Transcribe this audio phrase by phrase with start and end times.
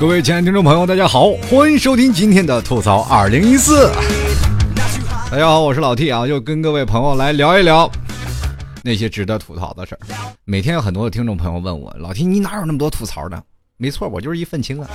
[0.00, 3.92] 各位亲爱的听众朋友，大家好，欢迎收听今天的吐槽二零一四。
[5.30, 7.88] 大家好，我是老 T 啊，又跟各位朋友来聊一聊
[8.82, 10.00] 那些值得吐槽的事儿。
[10.46, 13.42] 每天有很多的听众朋友问我，老 T 你哪有那么多吐槽的？
[13.76, 14.88] 没错，我就是一愤青啊。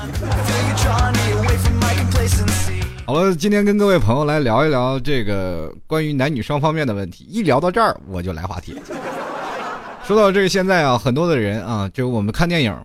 [3.06, 7.26] 好了，今天跟各位朋友来聊一聊这个关于男女双方面的问题。
[7.30, 8.76] 一聊到这儿，我就来话题。
[10.04, 12.76] 说到这个，现在啊，很多的人啊，就我们看电影，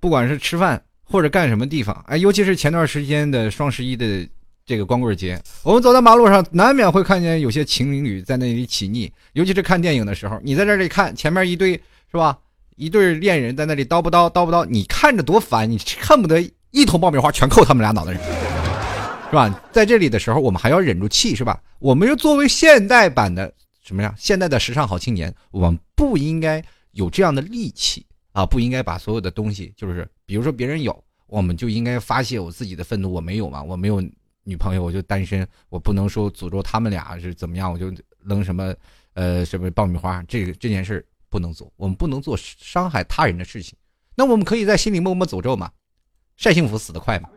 [0.00, 0.78] 不管是吃饭。
[1.04, 2.04] 或者干什么地方？
[2.06, 4.26] 哎，尤其是前段时间的双十一的
[4.64, 9.12] 这个光棍节，我们走在马路上，难免会看见有些情侣在那里起腻。
[9.32, 11.72] 尤其是看电影的时候，你在这里看，前面一堆
[12.10, 12.38] 是吧？
[12.76, 18.22] 一对恋人在那里叨不叨叨不叨，你看着多烦，你恨不得一桶爆米花全扣他们俩脑袋上，
[19.28, 19.62] 是吧？
[19.72, 21.60] 在这里的时候，我们还要忍住气，是吧？
[21.78, 23.52] 我们又作为现代版的
[23.84, 24.14] 什么呀？
[24.16, 28.06] 现代的时尚好青年，我们不应该有这样的戾气。
[28.32, 33.12] 啊，不应该把所有的东西，就是比如说别人有，我们就应该发泄我自己的愤怒。
[33.12, 34.02] 我没有嘛，我没有
[34.44, 37.92] 女朋友，我就单身，我不能说诅咒他们俩是怎么样，我就
[38.24, 38.74] 扔什么，
[39.12, 43.76] 呃，什么爆米花，这个这件事不能做，我们不能做伤害他人的事情。
[44.14, 45.70] 那我们可以在心里默默诅咒嘛，
[46.38, 47.28] 晒幸福死得快嘛。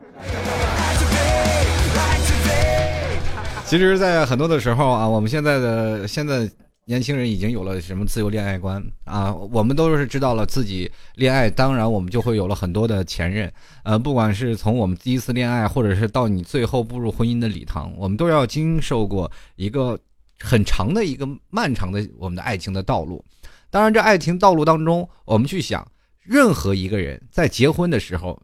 [3.65, 6.49] 其实，在很多的时候啊，我们现在的现在。
[6.87, 9.33] 年轻人已经有了什么自由恋爱观啊？
[9.33, 13.51] 我们都是知道了自己恋爱，当然我们就会有了很多的前任。
[13.81, 19.99] 呃，不管是从我们第一次恋爱，或者是到你最后步入婚姻的礼堂，我们都要经受过一个
[20.39, 23.25] 很长的一个漫长的我们的爱情的道路。
[23.71, 28.39] 当然，这爱情道路当中，我们去想，任何一个人在结婚的时候，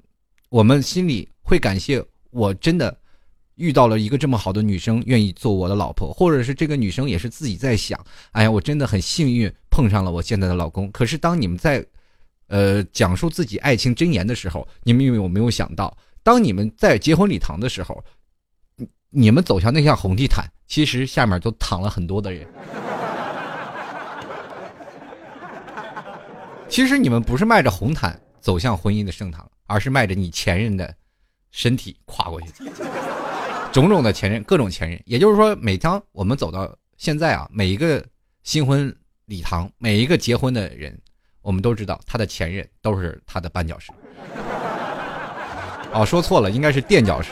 [0.50, 3.00] 我们心里会感谢我真的。
[3.62, 10.92] 遇到了一个这么好的女生，愿意做我的老婆，或者是这个女生也是自己在想，哎呀，我真的很幸运碰上了我现在的老公。
[10.92, 11.86] 可是当你们在，
[12.48, 18.04] 呃，讲述自己爱情箴言的时候，你们有没有想到，当你们在结婚礼堂的时候，
[19.11, 22.48] 你们走向那项红地毯，其实下面都躺了很多的人。
[26.67, 30.95] 其实你们不是迈着红毯走向婚姻的圣堂，而是迈着你前任的
[31.52, 32.48] 身体跨过去。
[33.71, 38.04] 种种的前任，各种前任，也就是说，每当我们走到现在啊，每一个
[38.43, 38.93] 新婚
[39.26, 40.99] 礼堂，每一个结婚的人，
[41.42, 43.92] 我们都知道他的前任都是他的绊脚石。
[45.93, 47.32] 哦，说错了，应该是垫脚石。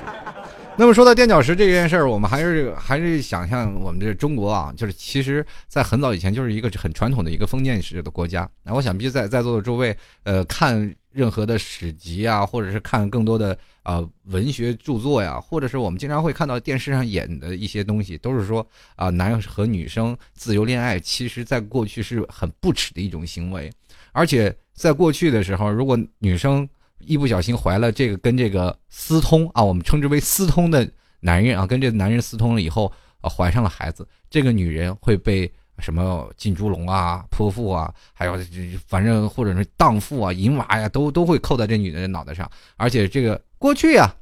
[0.79, 8.49] 那么说到垫脚石这件事儿，我们还是还是想象我们这中国啊，就是其实在很早以前就是一个很传统的一个封建式的国家。
[8.63, 23.69] 那我想必在在座的诸位，呃，看任何的史籍啊，或者是看更多的啊文学著作呀，或者是我们经常会看到电视上演的一些东西，都是说啊，男和女生自由恋爱，其实在过去是很不耻的一种行为，
[24.13, 26.65] 而且在过去的时候，如果女生。
[26.99, 30.89] 一不小心怀了这个跟这个私通啊，我们称之为私通的
[31.19, 38.37] 男人啊，跟这个男人私通了以后，怀上了孩子，这个女人会被什么进猪笼啊、泼妇啊，还有
[38.87, 42.49] 反正或者是荡妇啊、淫娃呀，都都会扣在这女人的脑袋上。
[42.77, 44.13] 而且这个过去呀，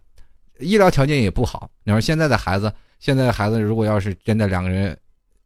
[0.60, 1.70] 医疗条件也不好。
[1.84, 4.98] 你说现在的孩子，现在的孩子如果要是真的两个人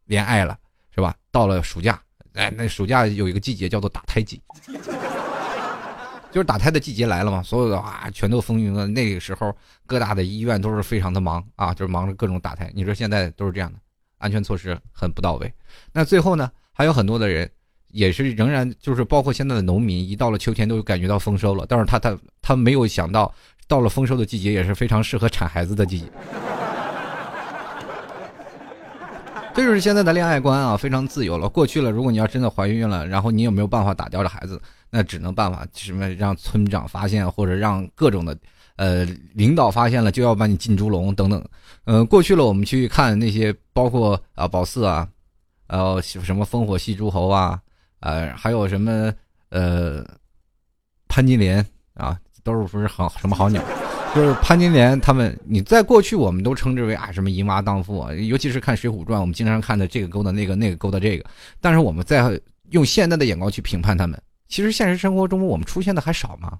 [0.06, 0.58] 恋爱了，
[0.94, 1.14] 是吧？
[1.30, 2.00] 到了暑假，
[2.34, 4.40] 哎，那暑假有一个季节叫做打胎季。
[6.32, 8.86] 就是打胎的季节来了嘛，所有的啊全都风云了。
[8.86, 9.54] 那个时候
[9.86, 12.72] 各大的医院都是非常的忙啊，就是忙着各种打胎。
[12.74, 13.78] 你说现在都是这样的，
[14.16, 15.52] 安全措施很不到位。
[15.92, 17.48] 那最后呢，还有很多的人
[17.88, 23.30] 也是仍然就是包括现在的农民，一到了秋天都感觉到丰收了，但是他他他没有想到，
[23.68, 26.06] 到了丰收的季节也是非常适合产孩子的季节。
[29.54, 31.46] 这就是现在的恋爱观啊，非常自由了。
[31.46, 34.58] 过去了，如果你要真的怀孕了，然后你有没有办法打掉这孩子？
[34.94, 38.36] 那只能办法什么让村长发现，或者让各种的，
[38.76, 41.42] 呃，领导发现了就要把你进猪笼等等。
[41.84, 45.08] 嗯，过去了，我们去看那些包括啊宝四啊，
[45.68, 47.58] 呃什么烽火戏诸侯啊，
[48.00, 49.10] 呃还有什么
[49.48, 50.04] 呃
[51.08, 53.64] 潘金莲啊，都是不是好什么好鸟？
[54.14, 61.24] 就是潘金莲他们，你在过去我们都称之为啊什么淫娃荡妇啊，尤其是看《水浒传》，我们经常看的这个勾搭那个，那个勾搭这个。
[61.62, 62.38] 但是我们在
[62.72, 64.20] 用现在的眼光去评判他们。
[64.52, 66.58] 其实现实生活中我们出现的还少吗？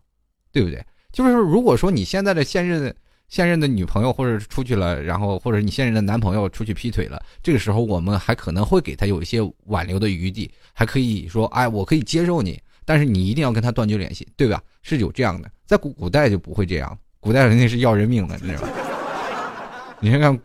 [0.51, 0.83] 对不对？
[1.13, 2.97] 就是如果说你现在的现任
[3.29, 14.59] 现任的女朋友或者出去了，然后或者你现任的男朋友出去劈腿了，这个时候我们还可能会给他有一些挽留的余地，还可以说，哎，我可以接受你，但是你一定要跟他断绝联系，对吧？
[14.81, 18.69] 是有这样的，在古古代就不会这样，古代人家是要人命的，你知道吧？
[20.01, 20.41] 你看看，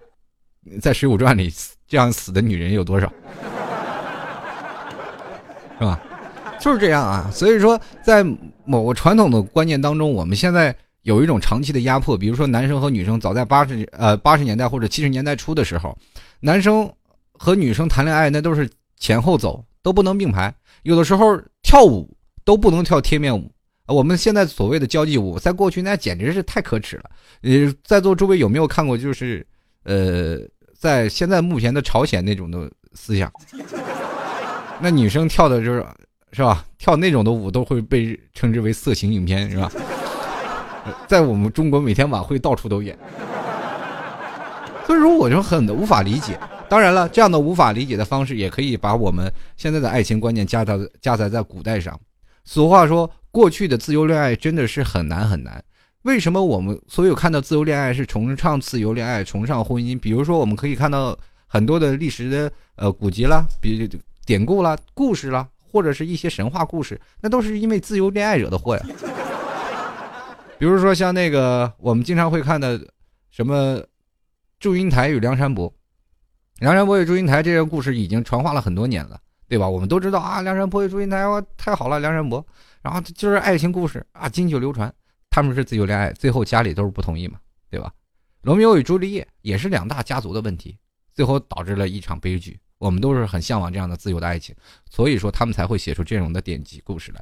[0.81, 1.49] 在《水浒传》里
[1.87, 3.07] 这样死的女人有多少，
[5.79, 5.97] 是吧？
[6.59, 8.25] 就是这样啊，所以说，在
[8.65, 15.97] 某个传统的观念当中，我们现在有一种长期的压迫，比如说男生和女生早在八十呃八十年代或者七十年代初的时候，
[16.39, 16.91] 男生
[17.31, 22.09] 和女生谈恋爱那都是前后走，都不能并排，有的时候跳舞
[22.43, 23.49] 都不能跳贴面舞。
[23.85, 27.03] 我们现在所谓的交际舞，在过去那简直是太可耻了。
[27.43, 28.97] 呃，在座诸位有没有看过？
[28.97, 29.45] 就是
[29.83, 30.39] 呃，
[30.77, 33.31] 在现在目前的朝鲜那种的思想，
[34.81, 35.85] 那女生跳的就是
[36.37, 36.63] 是吧？
[36.77, 39.71] 跳那种的舞都会被称之为色情影片，是吧？
[41.07, 42.95] 在我们中国，每天晚会到处都演，
[44.85, 46.39] 所以说我就很无法理解。
[46.69, 51.99] 当然了，这样的无法理解的方式，也可以把我们现在的爱情观念加到加载在古代上。
[52.45, 55.63] 俗话说，过去的自由恋爱真的是很难很难。
[56.03, 59.99] 为什么我们所有看到自由恋爱是崇尚自由恋爱、崇尚婚姻？
[59.99, 61.17] 比如说，我们可以看到
[61.47, 63.89] 很多的历史的呃古籍啦，比
[64.23, 65.47] 典故啦、故事啦，
[65.77, 68.83] 或者是一些神话故事，那都是因为自由恋爱惹的祸呀。
[70.57, 72.81] 比如说像那个我们经常会看的
[73.29, 73.79] 什么
[74.59, 75.71] 祝英台与梁山伯，
[76.57, 79.69] 梁山伯与祝英台这个故事已经传话了很多年了，对吧？
[79.69, 82.43] 我们都知道啊，梁山伯与祝英台哇，太好了，梁山伯。
[82.81, 84.91] 然后就是爱情故事啊，经久流传。
[85.29, 87.37] 他们是自由恋爱，最后家里都是不同意嘛，
[87.69, 87.91] 对吧？
[88.41, 90.75] 罗密欧与朱丽叶也是两大家族的问题，
[91.13, 92.59] 最后导致了一场悲剧。
[92.77, 94.55] 我们都是很向往这样的自由的爱情，
[94.89, 97.21] 所以说他们才会写出这种的典籍故事来。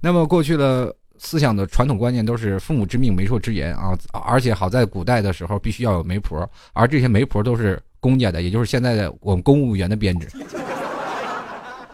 [0.00, 0.94] 那么过去的。
[1.20, 10.28] 思想的传统观念都是父母之命媒妁之言啊，而且好在古代的时候必须要有媒婆，而这些媒婆都是公家的，也就是现在的我们公务员的编制，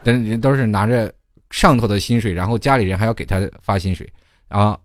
[0.03, 1.11] 人都是拿着
[1.49, 4.07] 上头的薪水，然后家里人还要给他发薪水
[4.49, 4.79] 啊，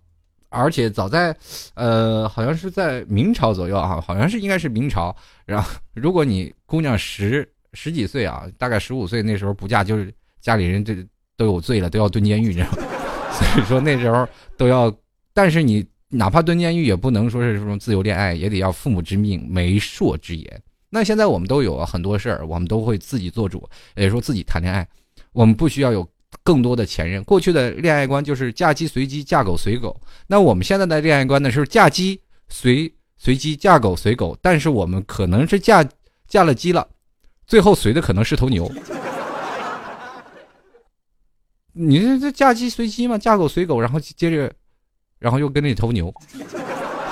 [0.48, 1.36] 而且早在
[1.74, 5.14] 呃好像是在明朝左右啊，好像是应该是明朝，
[5.44, 10.96] 然后如果你姑娘十十几岁啊，大概十五岁那时候不嫁，就是家里人这
[11.36, 12.78] 都有罪了，都要蹲监狱，你知道吗？
[13.32, 14.92] 所以说那时候都要，
[15.32, 20.62] 但是你哪怕蹲监狱也不能说是这种自由恋爱，也得要父母之命、媒妁之言。
[20.90, 24.86] 那现在我们都有很多事儿，我们都会自己做主，也说自己谈恋爱，
[25.32, 26.06] 我们不需要有
[26.42, 27.22] 更多的前任。
[27.22, 29.98] 过去的恋爱观就是嫁鸡随鸡，嫁狗随狗。
[30.26, 34.36] 那我们现在的恋爱观呢是嫁鸡随随鸡，嫁狗随狗。
[34.42, 35.88] 但是我们可能是嫁
[36.26, 36.86] 嫁了鸡了，
[37.50, 38.70] 最后随的可能是头牛。
[41.72, 44.52] 你这这嫁鸡随鸡嘛，嫁狗随狗，然后接着，
[45.18, 46.14] 然后又跟那头牛。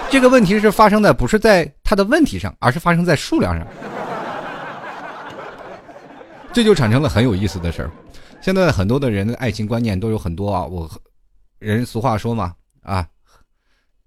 [0.09, 3.67] 这个问题是发生在不是在他的问题上，而是发生在数量上。
[6.53, 7.91] 这就产生了很有意思的事儿。
[8.41, 10.89] 现在很多的人的爱情观念都有很多啊，我
[11.59, 13.05] 人俗话说嘛啊，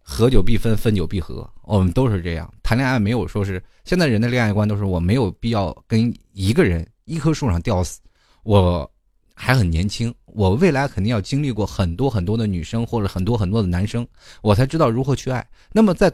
[0.02, 2.50] 合久必分，分久必合，我们都是这样。
[2.64, 8.00] 谈恋爱没有说是现在人的恋爱观都是我没有必要跟一个人一棵树上吊死，
[8.44, 8.90] 我。
[9.34, 14.08] 还很年轻，我未来肯定要经历过很多很多的女生或者很多很多的男生，
[14.44, 15.44] 我才知道如何去爱。
[15.72, 16.14] 那么在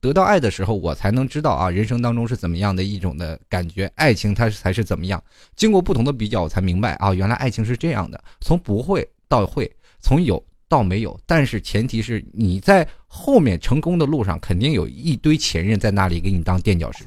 [0.00, 5.22] 得到爱的时候，我才能知道啊，人生当中是怎么样的一种的感觉，爱情它才是怎么样。
[5.56, 9.70] 经过不同的比较，我才明白啊，原来爱情是这样的，从不会到会，
[10.00, 11.20] 从有到没有。
[11.26, 17.04] 但是前提是你在后面成功的路上，肯定有一堆前任在那里给你当垫脚石。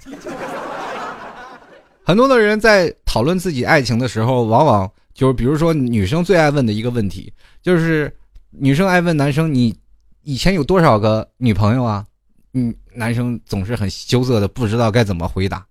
[2.07, 4.89] 很多的人在讨论自己爱情的时候，往往。
[5.13, 8.15] 就是比如说，女生最爱问的一个问题，就是
[8.49, 9.77] 女生爱问男生：“你
[10.21, 12.05] 以前有多少个女朋友啊？”
[12.53, 15.67] 嗯，男生总是很羞涩的，不知道该怎么回答，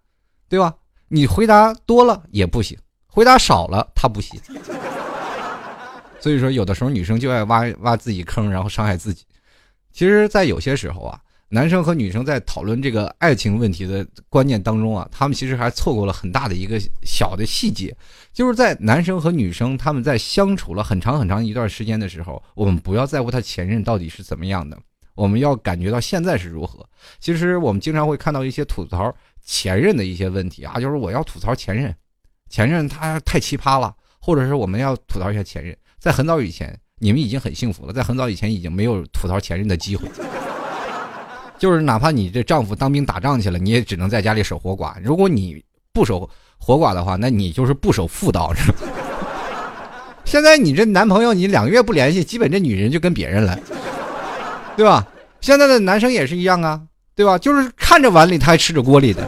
[0.46, 0.74] 对吧？
[1.08, 2.76] 你回答多了也不行，
[3.06, 4.38] 回答少了他不行。
[6.20, 9.24] 所以说，有的时候女生就爱挖挖自己坑，然后伤害自己。
[9.90, 11.18] 其实，在有些时候啊。
[11.48, 17.96] 男生和女生在讨论这个爱情问题的观念当中啊，他们其实还错过了很大的一个小的细节，
[18.32, 24.76] 就是在男生和女生他们在相处了很长很长一段时间的时候，我们不要在乎他前任到底是怎么样的，
[25.14, 26.84] 我们要感觉到现在是如何。
[27.20, 31.94] 其实我们经常会看到一些吐槽前任的一些问题啊，就是我要吐槽前任，
[32.50, 35.76] 前任他太奇葩了，或者是我们要吐槽一下前任。
[36.00, 40.08] 在很早以前，你们已经很幸福了，在很早以前已经没有吐槽前任的机会。
[41.58, 44.94] 就是哪怕你这丈夫当兵打仗去了，你也只能在家里守活寡。
[45.02, 48.78] 如果你不守活寡的话，那你就是不守妇道，是吧？
[50.24, 53.58] 现在你这男朋友，你两个月不联系，基本这女人就跟别人了，
[54.76, 55.06] 对吧？
[55.40, 56.82] 现在的男生也是一样啊，
[57.14, 57.38] 对吧？
[57.38, 59.26] 就是看着碗里，他还吃着锅里的。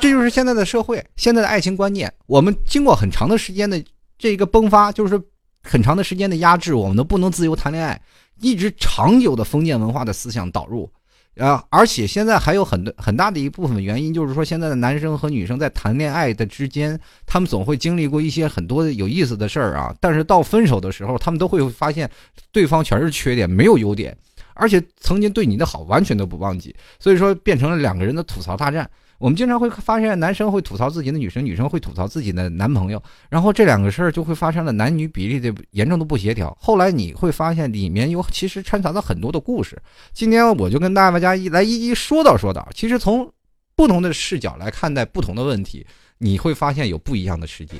[0.00, 2.12] 这就是现在的社会，现在的爱情观念。
[2.26, 3.82] 我们经过很长的时间的
[4.18, 5.18] 这一个崩发，就是
[5.62, 7.98] 很长的时间的压制，我们都不能自由谈恋爱，
[8.40, 10.90] 一直长久的封建文化的思想导入。
[11.36, 19.92] 啊，而且现在还有很多很大的一部分原因，就是说现在的男生和女生在谈恋爱的之间，他们总会经历过一些很多有意思的事儿啊。
[20.00, 22.08] 但是到分手的时候，他们都会发现
[22.52, 24.16] 对方全是缺点，没有优点。
[24.54, 28.88] 而且曾经对你的好完全都不忘记，所以说变成了两个人的吐槽大战。
[29.18, 36.54] 我们经常会发现，男生会吐槽自己的女生，女生会吐槽自己的男朋友，然后这两个事儿就会发生了男女比例的严重的不协调。
[36.60, 39.80] 后来你会发现，里面有其实掺杂了很多的故事。
[40.12, 42.68] 今天我就跟大家一来一一说道说道。
[42.74, 43.30] 其实从
[43.76, 45.86] 不同的视角来看待不同的问题，
[46.18, 47.76] 你会发现有不一样的世界。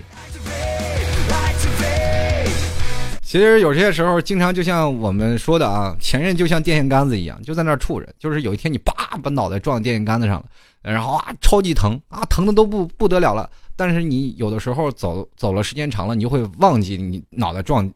[3.22, 8.08] 其实有些时候，经常就像我们说的啊，前任就像电线杆子一样，就在那儿杵着。
[8.16, 10.46] 就是有一天你叭把脑袋撞电线杆子上了。
[10.92, 13.48] 然后啊，超级疼啊，疼的都不不得了了。
[13.76, 17.90] 但是你有的时候走走了时间长了，你就会忘记你脑袋撞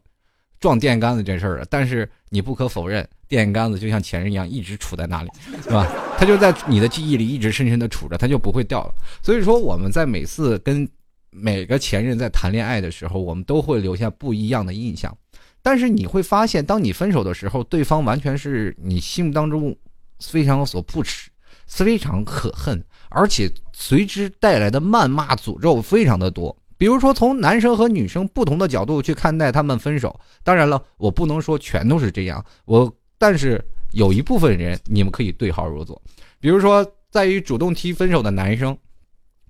[0.59, 1.65] 撞电线杆子这事儿了。
[1.69, 5.29] 但是你不可否认，电线杆子就像前任一样，一直杵在那里，
[5.63, 5.87] 是吧？
[6.17, 8.93] 它就在你的记忆里一直深深的杵着，它就不会掉了。
[9.21, 10.85] 所以说，我们在每次跟
[11.29, 15.15] 每个前任在谈恋爱的时候，我们都会留下不一样的印象。
[15.61, 19.75] 但是你会发现，当你分手的时候，对方完全是你心目当中
[20.19, 21.29] 非常所不耻。
[21.69, 26.53] 非常可恨，而且随之带来的谩骂、诅咒非常的多。
[26.77, 30.17] 比如说，从男生和女生不同的角度去看待他们分手。
[30.43, 36.01] 当然了，我不能说全都是这样，我但是有一部分人你们可以对号入座。
[36.39, 38.75] 比如说，在于主动提分手的男生，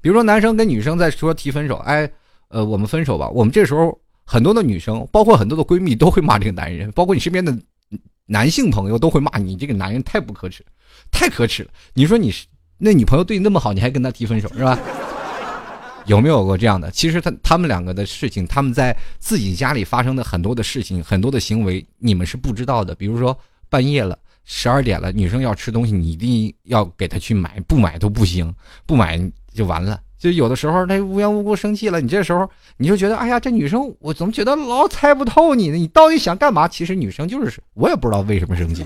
[0.02, 2.12] 比如说男生跟女生在说提分手，哎，
[2.50, 3.30] 呃，我们分手吧。
[3.30, 3.96] 我们这时候
[4.26, 7.56] 很多的女生，包括很多的闺蜜都会骂这个男人，包括你身边的
[8.26, 10.66] 男性朋友都会骂你这个男人太不可耻。
[11.12, 11.70] 太可耻了！
[11.94, 12.46] 你说你是
[12.78, 14.78] 那女朋友对你那么好，你还跟他提分手是吧？
[16.06, 16.90] 有没有过这样的？
[16.90, 22.96] 其实他他们两个的事情，他们在自己家里发生的很多的事情，很多的行为，你们是不知道的。
[22.96, 23.38] 比如说
[23.70, 28.52] 半夜了，十二点了，女生要吃东西，你一定要给她去买，不买都不行，
[28.88, 29.20] 不买
[29.54, 30.00] 就完了。
[30.18, 35.78] 就有的时候她无缘无故生气了，你这时候你就觉得，哎呀，这女生我怎么觉得老猜不透你呢？
[35.78, 36.68] 你到底想干嘛？
[36.68, 38.84] 其实女生就是我也不知道为什么生气。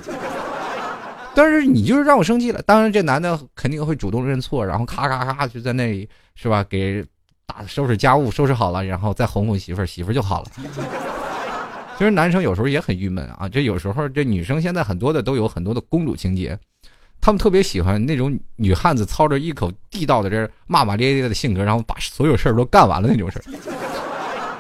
[1.36, 6.64] 但是你就是让我生气了，当然这男的肯定会主动认错，然后咔咔咔就在那里是吧？
[6.70, 7.04] 给
[7.46, 10.48] 打收拾家务收拾好了，然后再哄哄媳妇儿，媳妇儿就好了。
[11.98, 16.58] 其实男生有时候也很郁闷啊，这有时候这女生现在很多的都有很多的公主情节，
[17.22, 23.44] 他们特别喜欢那种女汉子操着一口地道的这骂骂咧咧的性格，然后把所有事儿都干完了那种事儿。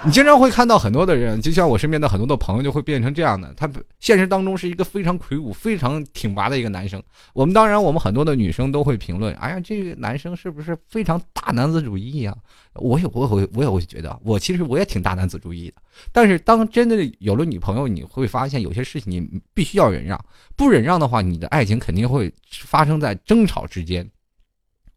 [0.05, 3.53] 你经常会看到很多的人，就像我身边的很多的朋友，就会变成这样的。
[3.53, 3.69] 他
[4.01, 7.01] 现实当中是一个非常魁梧、非常挺拔的一个男生。
[7.33, 12.35] 我们当然，我们很多的女生都会评论：“哎呀，这个男生是不是非常大男子主义呀？”
[12.75, 15.75] 我也，我会，我也会觉得，我其实我也挺大男子主义的。
[16.11, 20.19] 但是，当真的有了女朋友，你会发现有些事情你必须要忍让，
[20.57, 24.05] 不忍让的话，你的爱情肯定会发生在争吵之间。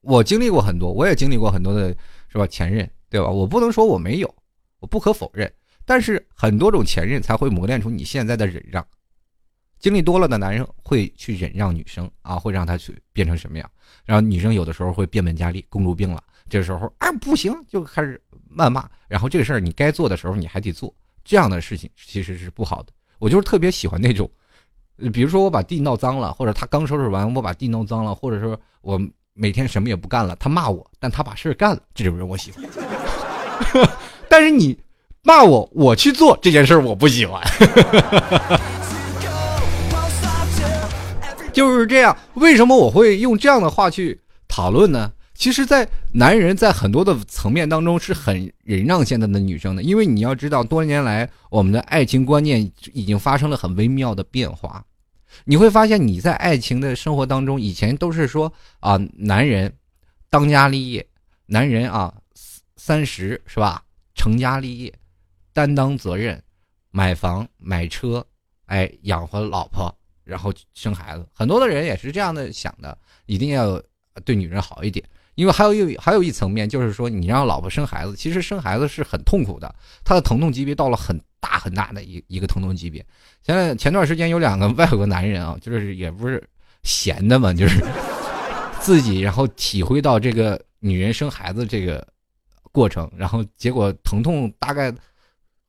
[0.01, 1.95] 我经历过很多，我也经历过很多的，
[2.29, 2.45] 是吧？
[2.49, 3.29] 前任，对吧？
[3.29, 4.35] 我不能说我没有。
[4.81, 5.53] 我不可否认，
[5.85, 8.87] 但是很多种前任才会磨练出你现在的忍让。
[9.79, 13.71] 经历多了的男人会去忍让女生啊，会让她去变成什么样？
[14.05, 16.23] 然后女生有的时候会变本加厉，公主病了。
[16.49, 18.89] 这时候啊不行，就开始谩骂。
[19.07, 22.93] 然后这个事儿你该做的时候你还得做，这样的事情其实是不好的。
[23.19, 24.31] 我就是特别喜欢那种，
[25.13, 28.99] 比如说我把地闹脏了，或者他刚收拾完我把地弄脏了，或者说我
[29.35, 32.86] 每天什么也不干了，他骂我，但他把事儿干了，这种人我喜欢。
[34.29, 34.79] 但是你
[35.23, 37.43] 骂我，我去做这件事儿，我不喜欢。
[41.53, 45.13] 就是这样，为什么我会用这样的话去讨论呢？
[45.35, 54.83] 其实，在男人在很多的层面当中是很忍让现在的女生的，因为你要知道，多年来我们的爱情观念已经发生了很微妙的变化。
[55.45, 59.71] 你会发现，你在爱情的生活当中，以前都是说啊，男人
[60.31, 61.07] 当家立业，
[61.47, 62.15] 男人啊
[62.87, 63.83] 三十是吧？
[64.15, 64.95] 成家立业，
[65.53, 66.41] 担当责任，
[66.93, 68.25] 买房买车，
[68.67, 71.27] 哎，养活老婆，然后生孩子。
[71.35, 73.83] 很多的人也是这样的想的，一定要
[74.25, 75.05] 对女人好一点。
[75.35, 79.75] 因为还有一还有一层面，就是说你让老婆生孩子，其实生孩子是很痛苦的，
[80.05, 83.05] 他的疼痛级别到了很大很大的一一个疼痛级别。
[83.43, 86.41] 现在前段时间有两个外国男人啊，就是也不是
[86.85, 87.85] 闲的嘛，就是
[88.79, 92.07] 自己然后体会到这个女人生孩子这个。
[92.77, 94.95] 过程，然后结果疼痛大概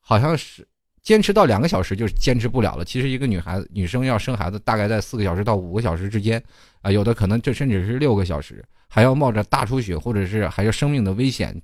[0.01, 0.67] 好像是
[1.01, 2.83] 坚持到两个小时就坚持不了了。
[2.83, 6.43] 其实一个女孩子女生要生孩子，大概在四个小时到五个小时之间
[6.81, 11.57] 啊，有的可能这甚至是六个小时，还要冒着大出血或者是还有生命的危险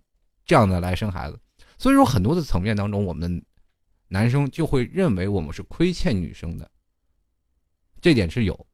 [0.45, 1.37] 这样的来生孩子。
[1.77, 3.43] 所以说，很多的层面当中，我们
[4.07, 6.71] 男生就会认为我们是亏欠女生的，
[7.99, 8.65] 这点是有。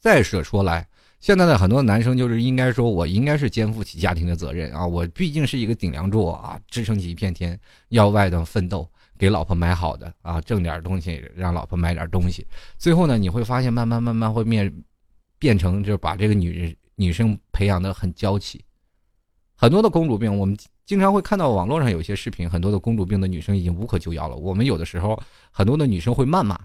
[0.00, 0.84] 再者说来。
[1.20, 4.86] 现在的很多男生就是应该说，我应该是肩负起家庭的责任啊！
[4.86, 7.58] 我毕竟是一个顶梁柱啊，支撑起一片天，
[7.88, 8.88] 要外头奋斗。
[9.18, 12.46] 给老婆买好的啊，挣点东西，让老婆买点东西。
[12.76, 14.72] 最后呢，你会发现慢慢慢慢会变
[15.40, 18.64] 变成，就是把这个女人女生培养的很娇气。
[19.56, 20.56] 很多的公主病，我们
[20.86, 24.36] 经常会看到网络上有些视频，很多的公主病的女生已经无可救药了。
[24.36, 25.20] 我们有的时候
[25.50, 26.56] 很多的女生会谩骂，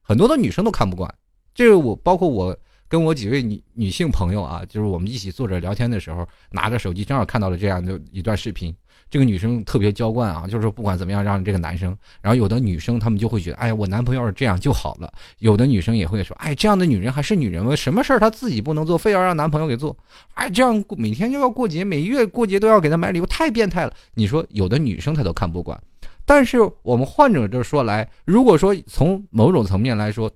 [0.00, 1.14] 很多的女生都看不惯。
[1.54, 2.58] 这个我包括我。
[2.88, 8.74] 跟我几位女女性朋友啊，就是我们一起坐着聊天的时候，拿着手机正好看到了这样的一段视频。
[9.10, 11.96] 这个女生特别娇惯啊，就是说不管怎么样让这个男生。
[12.20, 15.12] 然后有的女生她们就会觉得，哎，我男朋友是这样就好了。
[15.38, 17.76] 有的女生也会说，哎，这样的女人还是女人吗？
[17.76, 19.96] 什么事儿她自己不能做，非要让男朋友给做？
[20.34, 23.92] 哎，这样每天就要过节，每月过节都要给他买礼物，太变态了。
[24.14, 25.80] 你说有的女生她都看不惯，
[26.24, 30.30] 但是我们换者就说来，如果说从某种层面来说。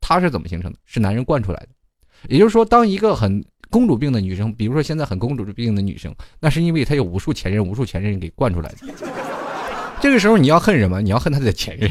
[0.00, 0.78] 它是怎么形成的？
[0.84, 1.68] 是男人惯出来的，
[2.28, 8.88] 也就是说，当一个很公主病的女生，比如说现在很公主病的女生，那是因为她有无数前任，无数前任给惯出来的。
[10.00, 11.02] 这个时候你要恨什么？
[11.02, 11.90] 你要恨她的前任。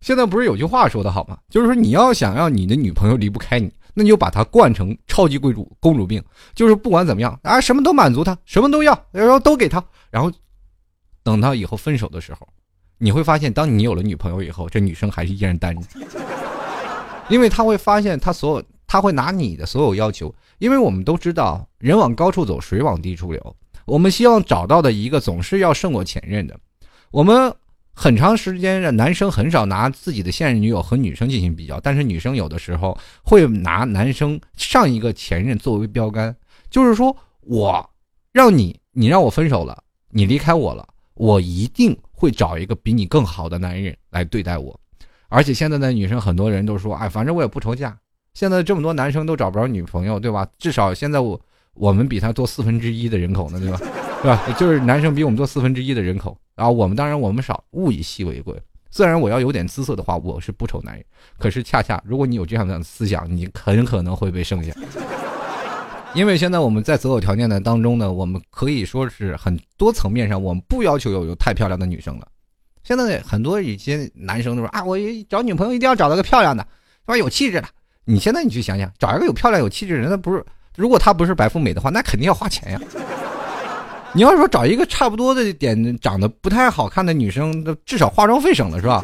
[0.00, 1.38] 现在不是有句话说的好吗？
[1.48, 6.22] 就是说你要想让你的女朋友离不开你，那你就把她惯成超级贵主公主病，
[6.54, 10.30] 就是不管怎么样啊，什么都满足她，什么都要，然后都给她，然后
[11.22, 12.46] 等到以后分手的时候。
[13.04, 15.86] 你会发现，当你有了女朋友以后，这女生还是依然单着，
[17.28, 23.56] 因为她会发现，她所有，她会拿你的所有要求，因为我们都知道，人往高处走，水往低处流。
[23.84, 26.58] 我们希望找到的一个，总是要胜过前任的。
[27.10, 27.54] 我们
[27.92, 36.34] 很长时间，男生很少拿自己的现任女友和女生进行比较，但是女生有的时候会拿男生上一个前任作为标杆，
[36.70, 37.86] 就是说我
[38.32, 41.94] 让你，你让我分手了，你离开我了，我一定。
[42.14, 44.78] 会找一个比你更好的男人来对待我，
[45.28, 47.94] 而且现在的女生很多人都说，哎，反正我也不愁嫁。
[48.32, 50.48] 现在这么多男生都找不着女朋友，对吧？
[50.58, 51.40] 至少现在我
[51.74, 53.78] 我们比他多四分之一的人口呢，对吧？
[54.22, 54.42] 对吧？
[54.58, 58.54] 就是男生比我们多四分之一的人口，然后我们当然我们少，物以稀为贵。
[58.90, 61.04] 虽然我要有点姿色的话，我是不愁男人，
[61.38, 64.72] 可是恰恰如果你有这样的思想，你很可能会被剩下。
[66.14, 72.28] 因为现在我们在择偶条件的当中呢，我们可以说是很多层面上，我们不要求有有太漂亮的女生了。
[72.84, 74.96] 现在很多一些男生都说啊，我
[75.28, 77.16] 找女朋友一定要找到个漂亮的，是吧？
[77.16, 77.66] 有气质的。
[78.04, 80.44] 你现在你去想想，找一个有漂亮有气质的人，那不是
[80.76, 82.80] 如果他不是白富美的话，那肯定要花钱呀。
[84.12, 89.02] 你要说找一个差不多的点长得不太好看的女生，至少化妆费省了是吧？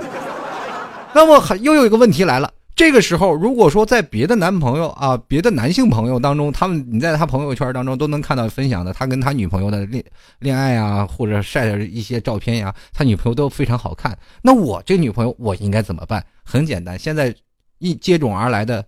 [1.13, 2.49] 那么还又有一个问题来了。
[2.81, 10.03] 这个时候，如果说在别的男朋友啊、别的男性朋友当中，他们你在他朋友圈当中都能看到分享的他跟他女朋友的恋
[10.39, 14.19] 恋爱啊，或者晒的一些照片呀，他女朋友都非常好看。
[14.41, 16.25] 那我这女朋友我应该怎么办？
[16.43, 17.35] 很简单，现在
[17.81, 18.83] 一接踵而来的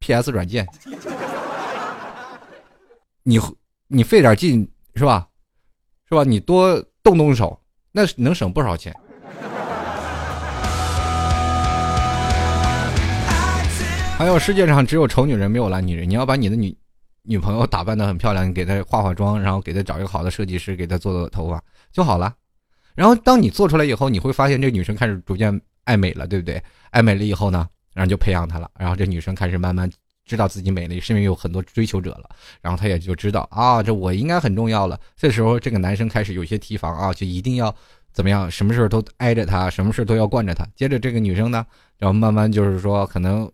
[0.00, 0.68] PS 软件，
[3.22, 3.40] 你
[3.86, 5.26] 你费点劲是吧？
[6.06, 6.22] 是吧？
[6.22, 7.58] 你多动动手，
[7.92, 8.94] 那能省不少钱。
[14.18, 16.10] 还有世界上只有丑女人没有懒女人。
[16.10, 16.76] 你要把你的女
[17.22, 22.34] 女朋友打扮的很漂亮，你给她化化妆，然后给她找一个好的设计师给她做做头发就好了。
[22.96, 26.60] 然后当你做出来以后，你会发现这女生开始逐渐爱美了，对不对？
[26.90, 28.68] 爱美了以后呢，然后就培养她了。
[28.76, 29.88] 然后这女生开始慢慢
[30.24, 32.28] 知道自己美丽，是因为有很多追求者了。
[32.60, 34.98] 然后她也就知道啊，这我应该很重要了。
[35.16, 37.72] 这时候这个男生开始有些提防啊，就一定要
[38.12, 40.66] 怎么样，什么事都挨着她，什么事都要惯着她。
[40.74, 41.64] 接着这个女生呢，
[41.98, 43.48] 然后慢慢就是说可能。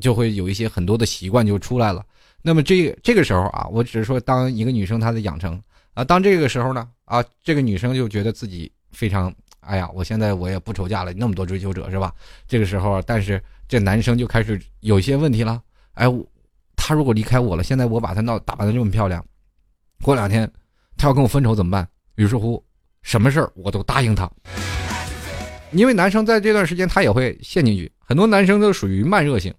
[0.00, 2.04] 就会有一些很多的习惯就出来了。
[2.42, 5.60] 那么这这个时候啊，我只是说，当一个女生她的养成
[5.94, 12.14] 啊，当这个时候呢啊，这个女生就觉得自己非常，哎呀，我现在我也不愁嫁了，那么多追求者是吧？
[12.46, 15.60] 这个时候，但是这男生就开始有些问题了。
[15.94, 16.06] 哎，
[16.76, 19.24] 他如果离开我了，现在我把他闹打扮的这么漂亮，
[20.02, 20.50] 过两天
[20.96, 21.86] 他要跟我分手怎么办？
[22.14, 22.64] 于是乎，
[23.02, 24.30] 什么事儿我都答应他。
[25.72, 29.52] 因为男生在这段时间他也会陷进去，很多男生都属于慢热性。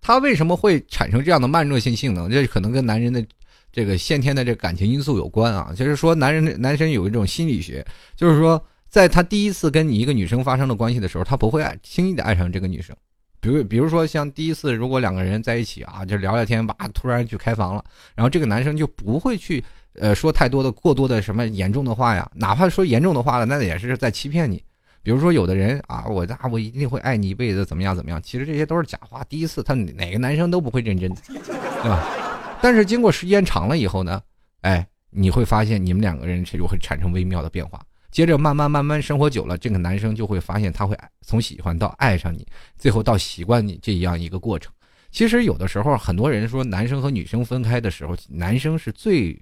[0.00, 2.30] 他为什么会产生这样的慢热性性能？
[2.30, 3.24] 这可能跟男人的
[3.70, 5.72] 这个先天的这感情因素有关啊。
[5.76, 7.84] 就是说，男人男生有一种心理学，
[8.16, 12.96] 就是说，在他第一次跟你一个女生发生了关系的时候，他不会爱轻易的爱上这个女生。
[13.40, 17.84] 比如，比如说像第一次，如果两个人在一起啊，就聊聊天吧，突然去开房了，
[18.14, 24.62] 然后这个男生就不会去呃说太多的过多的什么严重的话呀，哪怕说严重的话了，那也是在欺骗你。
[25.02, 28.20] 比如说，有的人啊，我啊，我一定会爱你一辈子，怎么样怎么样？
[28.22, 29.24] 其实这些都是假话。
[29.24, 32.58] 第一次，他哪个男生都不会认真，对吧？
[32.60, 34.20] 但是经过时间长了以后呢，
[34.60, 37.80] 哎，你会发现你们两个人就会产生微妙的变化。
[38.10, 44.70] 接着慢慢慢慢生活久了，这个男生就会发现他会从喜欢到爱上你，最后到习惯你这样一个过程。
[45.10, 49.36] 其实有的时候，很多人说男生和女生分开的时候，男生是最，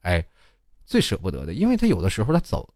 [0.00, 0.24] 哎。
[0.84, 2.68] 最舍不得的，因为他有的时候他走，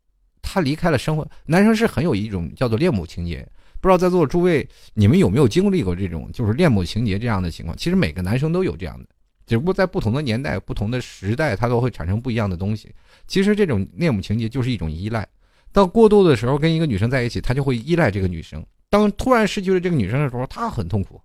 [0.47, 1.29] 他离开了生活。
[1.47, 3.45] 男生是很有一种叫做恋母情节，
[3.81, 7.77] 不知道在座诸位你们有没有经历过这种就是恋母情节这样的情况？
[7.77, 9.07] 其实每个男生都有这样的，
[9.45, 12.95] 只不过在不同的年代、不同的时代，他都会产生不一样的东西。
[13.27, 15.27] 其实这种恋母情节就是一种依赖，
[15.73, 18.65] 到过度的时候跟一个女生在一起，他就会依赖这个女生。
[18.89, 21.21] 当突然失去了这个女生的时候，他很痛苦，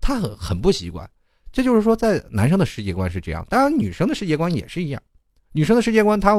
[0.00, 1.08] 他很很不习惯。
[1.50, 5.02] 这就是说，在男生的世界观是这样，当然女生的世界观也是一样。
[5.52, 6.38] 女生的世界观，她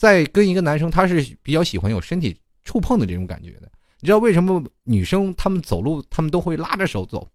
[0.00, 2.34] 在跟一个男生，他是比较喜欢有身体
[2.64, 3.70] 触碰的这种感觉的。
[4.00, 7.28] 你知道为什么女生她们走路，她们都会拉着手走？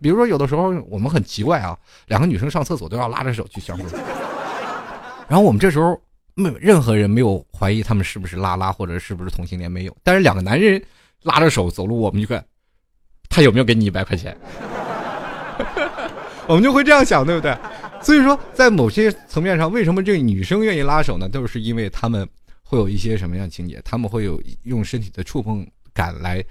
[0.00, 3.84] 比如说，有的时候我们很奇怪啊，两个女生上厕所都要拉着手去相互。
[5.26, 6.00] 然后我们这时候
[6.36, 9.96] 没任何人没有怀疑他们是不是拉拉或者是不是同性恋，没有。
[10.04, 10.80] 但是两个男人
[11.24, 12.44] 拉着手走路，我们就看
[13.28, 14.38] 他有没有给你一百块钱。
[16.48, 17.56] 我们就会这样想，对不对？
[18.02, 21.28] 所以说，在某些层面上，为什么这女生愿意拉手呢？
[21.28, 22.28] 都是因为他们
[22.62, 23.80] 会有一些什么样情节？
[23.84, 26.44] 他们会有用身体的触碰感来，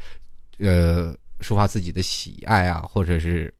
[0.59, 3.53] 呃，抒发自己的喜爱啊，或者是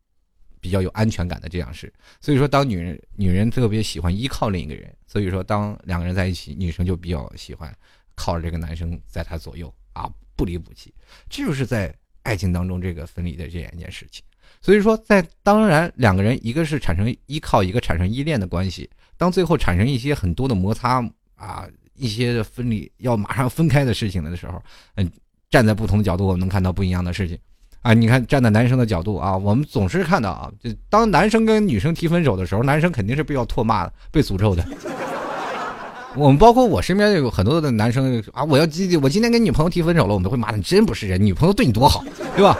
[0.62, 1.92] 比较有安全感的这样事。
[2.22, 7.76] 所以说，当女人女人特别喜欢依靠另一个人，所以说当两个人在一起，女生就比较喜欢
[8.16, 10.94] 靠着这个男生在她左右啊，不离不弃。
[11.30, 14.24] 这就是在爱情当中这个分离的这样一件事情。
[14.62, 18.88] 所以说，在当然两个人一个是产生依靠，一个产生依恋的关系。
[19.18, 21.04] 当最后产生一些很多的摩擦
[21.36, 24.62] 啊，一些分离要马上分开的事情的时候，
[24.96, 25.12] 嗯，
[25.50, 27.38] 站在不同的角度，我们能看到不一样的事情
[27.82, 27.94] 啊。
[27.94, 34.64] 你看，站在男生的角度啊，我们总是看到啊，就当男生跟女生提分手的时候，男生肯定是被要唾骂，被诅咒的。
[36.16, 42.04] 我们包括我身边有很多的男生啊，我要今我今天跟女朋友提分手了，我们会骂你真不是人，女朋友对你多好，
[42.36, 42.56] 对吧？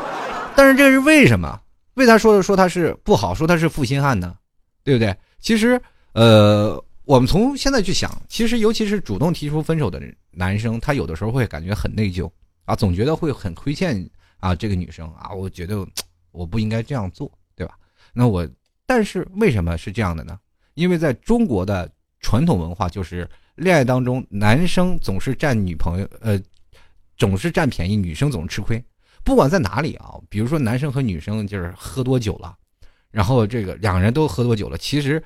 [0.56, 1.60] 但是这是为什么？
[1.96, 4.36] 为他说说他是不好，说他是负心汉呢，
[4.84, 5.16] 对不对？
[5.40, 5.82] 其实，
[6.14, 10.02] 呃，我们从现在去想，其实尤其是主动提出分手的
[10.32, 12.32] 男生，他有的时候会感觉很内疚
[12.66, 15.86] 啊，总觉得会很亏欠啊这个女生啊，我觉得
[16.32, 17.76] 我不应该这样做，对吧？
[18.14, 18.48] 那我，
[18.86, 20.40] 但是为什么是这样的呢？
[20.76, 26.40] 因为在中国的传统文化，就是恋爱当中，男生总是占女朋友，呃，
[27.18, 28.82] 总是占便宜，女生总是吃亏。
[29.24, 32.54] 不管在哪里啊，比如说男生和女生就是喝多酒了，
[33.12, 35.22] 然后这个两个人都喝多酒了，其实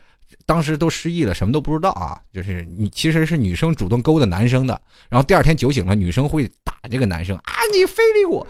[0.45, 2.19] 当时都失忆了，什么都不知道啊。
[2.34, 4.79] 就是你其实是女生主动勾搭男生的，
[5.10, 8.45] 然后第二天酒醒了，女生会打这个男生啊，你非礼我，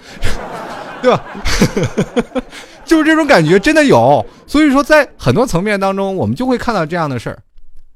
[1.02, 1.24] 对吧？
[2.86, 4.26] 就是这种感觉真的有。
[4.46, 7.42] 所以说，在很多层面当中，我们就会看到这样的事儿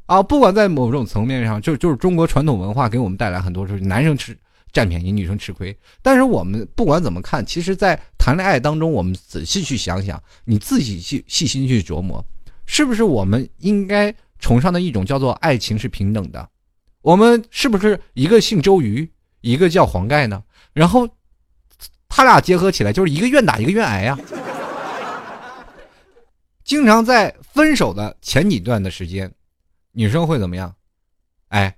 [0.07, 0.21] 啊。
[0.21, 4.37] 不管在某种层面上，就就是中国传统文化给我们带来很多，就是男生吃。
[4.71, 5.75] 占便宜，女生吃亏。
[6.01, 12.23] 但是我们不管怎么看，其实，在谈恋爱当中，我们仔细去想想，你自己去细心去琢磨，
[12.65, 16.49] 是不是我们应该崇尚的一种叫做爱情是平等的？
[17.01, 19.09] 我们是不是一个姓周瑜，
[19.41, 20.43] 一个叫黄盖呢？
[20.73, 21.07] 然后
[22.07, 24.17] 他俩结合起来，就是一个愿打，一个愿挨呀。
[26.63, 29.33] 经常在分手的前几段的时间，
[29.93, 30.75] 女生会怎么样？
[31.47, 31.75] 哎，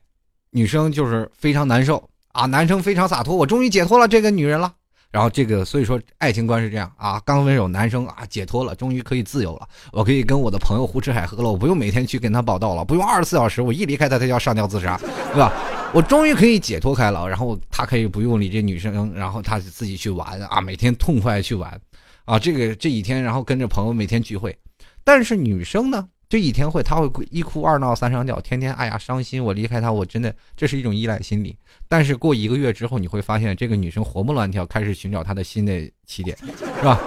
[0.50, 2.11] 女生就是非常难受。
[2.34, 4.74] 啊，男生非常洒脱，我终于解脱了这个女人了。
[5.12, 14.98] 然后这个，所以说爱情观是这样啊，刚分手，男生啊解脱了，终于可以自由了，我可以跟我的朋友胡吃海喝了，我不用每天去跟他报道了，不用二十四小时，我一离开他，他就要上吊自杀，
[15.34, 15.52] 对吧？
[15.94, 21.78] 我终于可以解脱开了，然后他可以不用理这女生，然后他自己去玩啊，每天痛快去玩，
[22.24, 24.58] 啊，这个这几天，然后跟着朋友每天聚会，
[25.04, 26.08] 但是女生呢？
[26.32, 31.54] 这一天会，他会一哭二闹三上吊，天天哎呀伤心，我离开他，我真的这是一种依赖心理。
[31.90, 36.38] 但是过一个月之后，你会发现这个女生活蹦乱跳，开始寻找她的新的起点，
[36.78, 36.98] 是吧？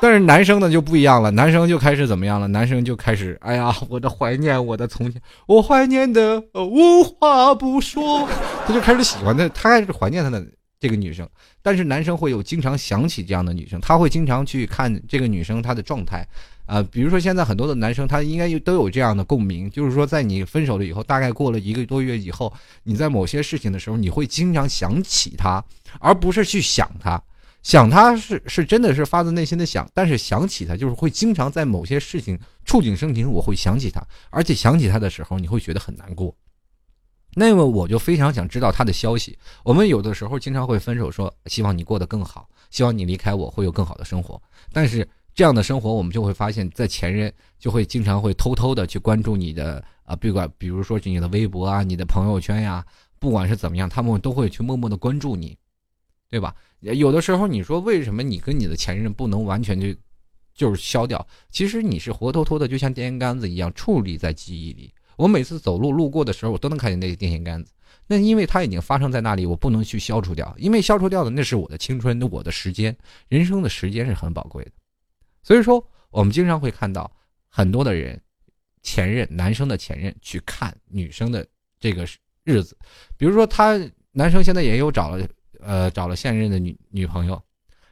[0.00, 2.48] 但是男生呢就不一样了，男生就开始怎么样了？
[2.48, 8.26] 男生就开始哎呀，我的怀念，我的从前，我怀念的无话不说，
[8.66, 10.42] 他就开始喜欢他，他开始怀念他的
[10.80, 11.28] 这个女生。
[11.60, 16.26] 但是男生会有经常想起这样的女生，他会经常去看这个女生她的状态。
[16.68, 22.52] 啊，比如说现在很多的男生，他应该都有这样的共鸣，就是说，在你分手了以后，大概过了一个多月以后，
[22.82, 25.64] 你在某些事情的时候，你会经常想起他，
[25.98, 27.20] 而不是去想他。
[27.62, 36.36] 想他是是真的是发自内心的想，但是想起他就是会经常在某些事情触景生情，我会想起他，而且想起他的时候，你会觉得很难过。
[37.34, 39.38] 那么我就非常想知道他的消息。
[39.64, 44.38] 我们有的时候经常会分手，说希望你过得更好，希望你离开我会有更好的生活，
[44.70, 45.08] 但是。
[45.38, 52.84] 这样的生活，我们就会发现，在前任就会经常会偷偷的去关注你的啊，不管比如说是你的微博啊、你的朋友圈呀，
[53.20, 55.56] 不管是怎么样，他们都会去默默的关注你，
[56.28, 56.52] 对吧？
[56.80, 59.94] 有的时候你说为什么你跟你的前任不能完全就
[60.56, 61.24] 就是消掉？
[61.52, 64.92] 其实你是活脱脱的，就像电线杆子一样矗立在记忆里。
[65.16, 67.72] 我每次走路路过的时候，我都能看见那个电线杆子。
[68.08, 72.96] 那因为它已经发生在那里，我不能去消除掉，因为消除掉的那是我的青春，我的时间，
[73.28, 74.72] 人生的时间是很宝贵的。
[75.48, 77.10] 所以说，我们经常会看到
[77.48, 78.20] 很多的人，
[78.82, 81.46] 前任男生的前任去看女生的
[81.80, 82.06] 这个
[82.44, 82.76] 日子，
[83.16, 83.80] 比如说他
[84.12, 85.26] 男生现在也有找了，
[85.60, 87.42] 呃，找了现任的女女朋友，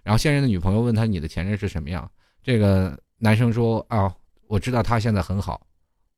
[0.03, 2.07] 然后现任的女朋友问他你的前任是什么样，
[2.43, 4.15] 这个男生说啊，
[4.49, 5.67] 我知道他现在很好，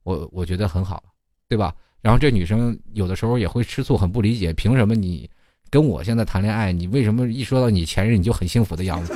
[0.03, 1.01] 我我觉得很好，
[1.47, 1.73] 对吧？
[2.01, 5.31] 然后这女生有的时候也会吃醋，很不理解，凭什么你
[5.71, 9.15] 跟我现在谈恋爱，你为什么一说到你前任你就很幸福的样子？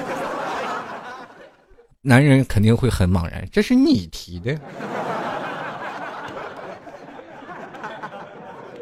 [2.02, 4.54] 男人肯定会很茫然，这是你提的，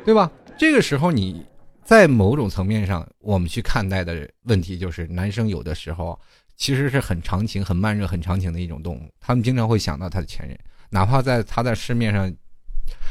[0.05, 0.31] 对吧？
[0.59, 1.47] 这个时候你
[1.85, 6.19] 在某种层面上，我们去看待的问题就是，男生有的时候
[6.57, 10.59] 其实是很长情、很慢热、很长情的一种动物，他们经常会想到他的前任，
[10.91, 12.33] 哪怕在他在市面上。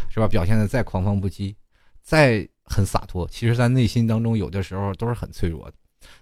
[0.10, 0.28] 是吧？
[0.28, 1.56] 表现的再狂放不羁，
[2.02, 5.74] 再很洒脱，其实，在内心当中，有的时候都是很脆弱的。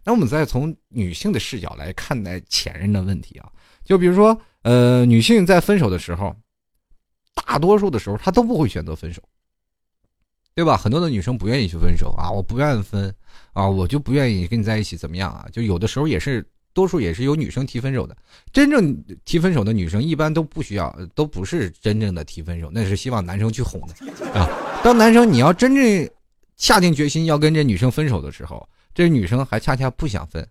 [0.04, 3.52] 那我们再从女性的视角来看待前任的问题啊，
[3.88, 6.36] 就比如说，呃，女性在分手的时候，
[7.34, 9.20] 大多数的时候她都不会选择分手，
[10.54, 10.76] 对吧？
[10.78, 13.12] 很多的女生不愿意去分手啊，我不愿意分
[13.54, 15.48] 啊，我就不愿意跟你在一起，怎么样啊？
[15.52, 16.46] 就有的时候也是。
[16.74, 18.16] 多数也是由女生提分手的，
[18.54, 18.96] 真正
[19.26, 24.48] 提分手的女生一般都不需要，都不是真正的提分手，那是希望男生去哄的啊。
[24.84, 26.08] 当男生你要真正
[26.56, 30.48] 下定决心要跟这女生分手的时候，这女生还恰恰不想分，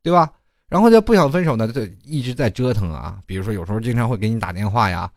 [0.00, 0.30] 对吧？
[0.68, 3.18] 然后就不想分手呢，就一直在折腾啊。
[3.26, 5.10] 比如说有时候经常会给你打电话呀，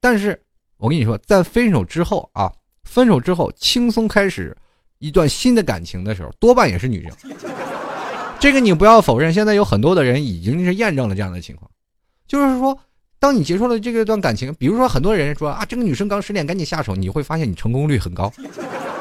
[0.00, 0.40] 但是
[0.76, 2.52] 我跟你说，在分手之后啊，
[2.84, 4.56] 分手之后轻松开始
[4.98, 7.36] 一段新的感情的时候，多半也是女生。
[8.40, 11.70] 这个你不要否认，现在有很多的人已经是验证了这样的情况，
[12.26, 12.78] 就是说，
[13.18, 18.30] 当你结束了这个段感情，比如说很多人说啊，这个女生刚失恋，赶紧下手，你会发现你成功率很高。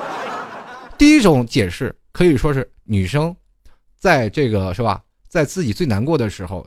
[0.97, 3.35] 第一种解释可以说是女生，
[3.97, 5.01] 在这个是吧，
[5.33, 6.63] 在自己最难过的时候，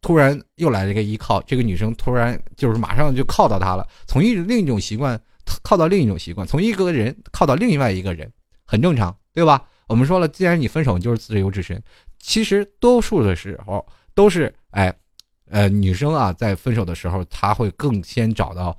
[0.00, 5.16] 突然又来了一个依靠，这个女生突然就是马上就靠到他了，从一另一种习惯
[5.62, 8.28] 靠到另一种习惯，从一个人靠到另外一个人，
[8.66, 9.64] 很正常，对吧？
[9.86, 11.80] 我们说了，既然你分手，就是自由之身。
[12.18, 14.92] 其实多数的时候都是哎，
[15.44, 18.76] 呃，女生啊，在分手的时候，她会更先找到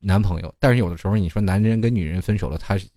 [0.00, 0.52] 男朋友。
[0.58, 2.88] 但是有的时候，你说男人跟女人分手了，他是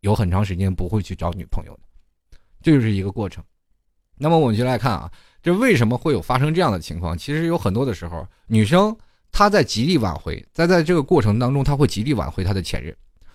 [0.00, 3.44] 有很长时间不会去找女朋友的，这就是一个过程。
[4.18, 5.10] 那么我们就来看啊，
[5.42, 7.16] 这为什么会有发生这样的情况？
[7.16, 8.96] 其实有很多的时候，女生
[9.30, 12.94] 她在极力挽回，在在这个过程当中，她会极力挽回她的前任。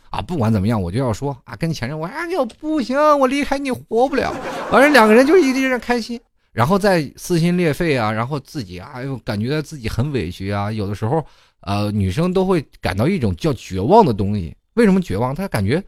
[0.10, 4.32] 啊，不管怎么样，我就要说啊，跟前任，我哎呦不行，我离开你活不了。
[4.70, 6.20] 反正两个人就一直在开心，
[6.52, 10.72] 然后再撕心裂肺啊，然后自己啊，又感觉自己很委屈啊。
[10.72, 11.26] 有的时候，
[11.62, 14.56] 呃，女生都会感到一种叫绝望的东西。
[14.76, 15.34] 为什么绝望？
[15.34, 15.84] 她感觉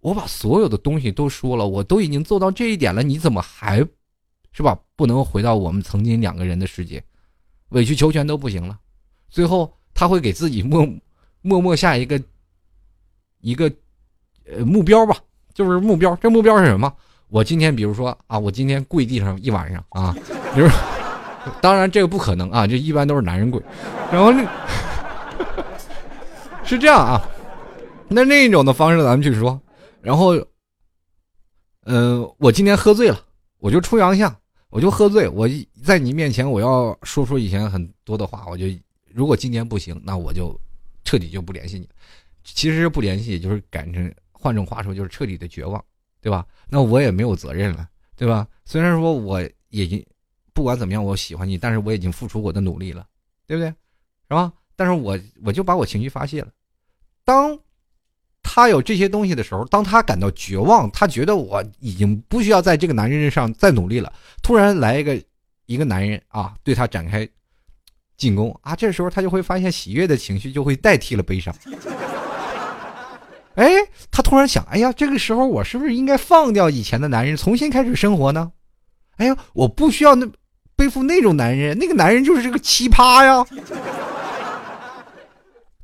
[0.00, 3.84] 我把所有的东西都说了，我都已经做到这一点了，你怎么还，
[4.58, 4.76] 是吧？
[4.96, 7.00] 不能回到我们曾经两个人的世界，
[7.68, 8.76] 委曲求全都不行了。
[9.28, 10.84] 最后，他会给自己默
[11.42, 12.20] 默默下一个。
[13.40, 13.72] 一个，
[14.50, 15.16] 呃，目标吧，
[15.54, 16.12] 就是目标。
[16.16, 16.92] 这目标是什么？
[17.28, 20.12] 我今天，比如说啊，我今天跪地上一晚上啊，
[20.56, 20.68] 比如，
[21.60, 23.62] 当然这个不可能啊，这一般都是男人跪。
[24.10, 24.44] 然后那，
[26.66, 27.22] 是这样啊，
[28.08, 29.60] 那另一种的方式咱们去说。
[30.02, 30.34] 然后，
[31.84, 33.20] 嗯，我今天喝醉了，
[33.60, 34.36] 我就出洋相，
[34.70, 35.48] 我就喝醉，我
[35.82, 38.66] 在你面前我要说出以前很多的话，我就
[39.06, 40.58] 如果今天不行，那我就
[41.04, 41.88] 彻底就不联系你。
[42.44, 45.82] 其实不联系，就是改成换种话说，就是彻底的绝望，
[46.20, 46.46] 对吧？
[46.68, 48.46] 那我也没有责任了，对吧？
[48.64, 50.04] 虽然说我已经
[50.52, 53.06] 不管怎么样，我喜欢你，但是我已经付出我的努力了，
[53.46, 53.68] 对不对？
[53.68, 54.52] 是吧？
[54.76, 56.52] 但是我我就把我情绪发泄了。
[57.24, 57.58] 当
[58.50, 64.10] 他有这些东西的时候，当他感到绝望，他觉得我已经不需要在这个男人身上再努力了。
[64.42, 65.22] 突然来一个
[65.66, 67.28] 一个男人啊，对他展开
[68.16, 71.54] 进攻啊，这时候他就会发现喜悦的情绪就会代替了悲伤。
[73.56, 73.70] 哎，
[74.10, 78.50] 他突然想，哎呀，这个时候我是不是应该放掉以前的男人，重新开始生活呢？
[79.18, 80.26] 哎呀，我不需要那
[80.74, 83.44] 背负那种男人，那个男人就是这个奇葩呀。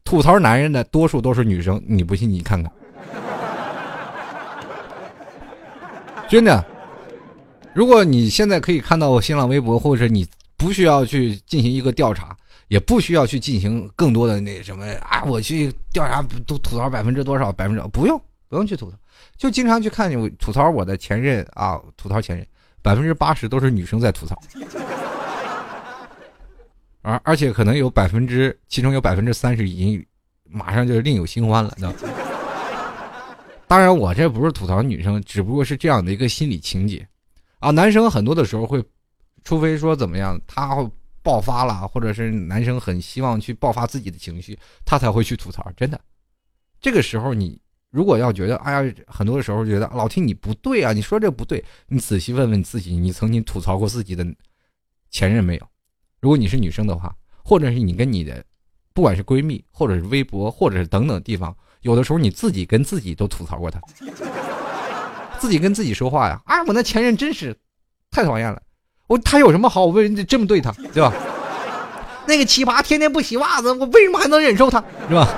[0.05, 2.71] 吐槽男人的多数都是女生，你不信你看看，
[6.29, 6.65] 真的。
[7.73, 12.37] 如果你现在可以看到我新浪微博，或者你不需要去进行一个调查。
[12.69, 18.97] 也不需要去进行更多的那什么啊，我去调查都吐槽百分之多少百分之不用不用去吐槽，
[19.37, 22.45] 就经常去看我吐槽我的前任啊，吐槽前任
[22.81, 24.41] 百分之八十都是女生在吐槽，
[27.05, 30.05] 而而且可能有百分之其中有百分之三十已经
[30.49, 31.77] 马上就另有新欢了，
[33.69, 37.07] 当然，我这不是吐槽女生，只不过是这样的一个心理情节
[37.59, 37.71] 啊。
[37.71, 38.83] 男生很多的时候会，
[39.43, 40.89] 除非说怎么样，他会
[41.23, 45.71] 爆发了，或者是男生很希望去爆发自己的情绪，他才会去吐槽。
[45.77, 46.01] 真的，
[46.81, 54.25] 这个时候你如果要觉得，哎呀，很多的时候觉得老听你不对啊，你说这不对，你仔细问问自己，你曾经吐槽过自己的
[55.11, 55.69] 前任没有？
[56.25, 58.43] 如果你是女生的话，或者是你跟你的，
[58.95, 61.55] 不管是闺蜜，或者是微博，或者是等等地方。
[61.83, 63.79] 有的时候你自己跟自己都吐槽过他，
[65.39, 66.41] 自己跟自己说话呀！
[66.47, 67.55] 啊，我那前任真是
[68.11, 68.59] 太讨厌了，
[69.07, 69.85] 我他有什么好？
[69.85, 71.13] 我为什么这么对他，对吧？
[72.27, 75.29] 那个奇葩天天不洗袜子，我为什么还能忍受他，是吧？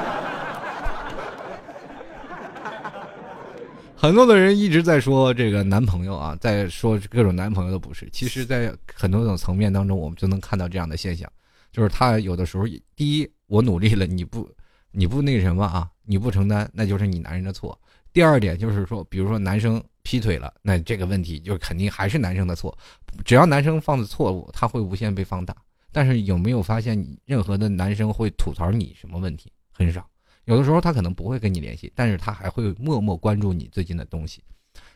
[3.98, 8.06] 很多的人一直在说这个男朋友啊，在说各种男朋友的不是。
[8.12, 11.30] 其实，在很多种层面当中，我们就能看到这样的现象，
[11.72, 14.48] 就是他有的时候，第一，我努力了，你不。
[14.92, 15.90] 你不那什么啊？
[16.04, 17.78] 你不承担，那就是你男人的错。
[18.14, 22.76] 第二点就是说，比如说男生劈腿了，那这个问题就肯定还是男生的错。
[23.22, 25.54] 只要男生犯的错误，他会无限被放大。
[25.92, 29.52] 但是有没有发现，你任何的男生会吐槽你什么问题？
[29.70, 30.08] 很少。
[30.46, 34.42] 有的时候他可能不会跟你联系，但是他还会默默关注你最近的东西。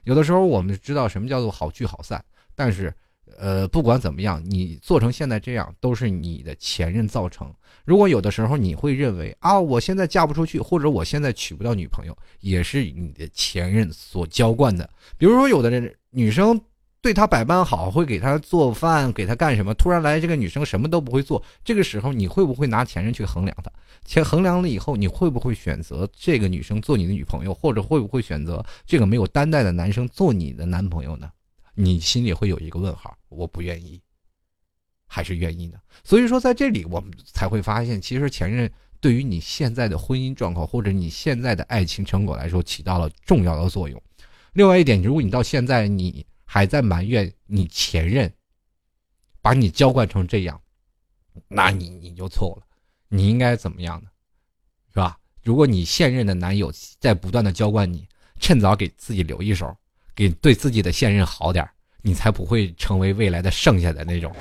[0.03, 2.25] 有的时候我们知道什么叫做好聚好散，
[2.57, 2.93] 但是。
[3.39, 7.55] 呃，不管怎么样，你做成现在这样，都是你的前任造成。
[7.85, 14.91] 如果有的时候你会认为啊，我现在嫁不出去，或者我现在娶不到女朋友，也是你的前任所浇灌的。
[15.17, 16.61] 比如说，有的人女生
[17.03, 19.73] 对他百般好，会给他做饭，给他干什么？
[19.75, 23.73] 突然来这个女生什么都不会做，这个时候你会不会拿前任去衡量他？
[24.05, 31.31] 前衡量了以后，你会不会选择这个女生做你的女朋友，或者会不会选择这个没有担待的男生做你的男朋友呢？
[31.75, 33.99] 你心里会有一个问号，我不愿意，
[35.07, 35.79] 还是愿意呢？
[36.05, 44.03] 所以说，在这里我们才会发现，其实前任对于你现在的婚姻状况或者你现在的爱情成果来说，起到了重要的作用。
[44.53, 48.29] 另外一点，如果你到现在你还在埋怨你前任
[49.41, 50.61] 把你娇惯成这样，
[51.47, 52.67] 那你你就错了。
[53.09, 54.11] 你应该怎么样呢？
[54.93, 55.17] 是吧？
[55.45, 58.05] 如果你现任的男友在不断的娇惯你，
[58.41, 59.73] 趁早给自己留一手。
[60.13, 61.67] 给对自己的现任好点
[62.03, 64.35] 你才不会成为未来的剩下的那种。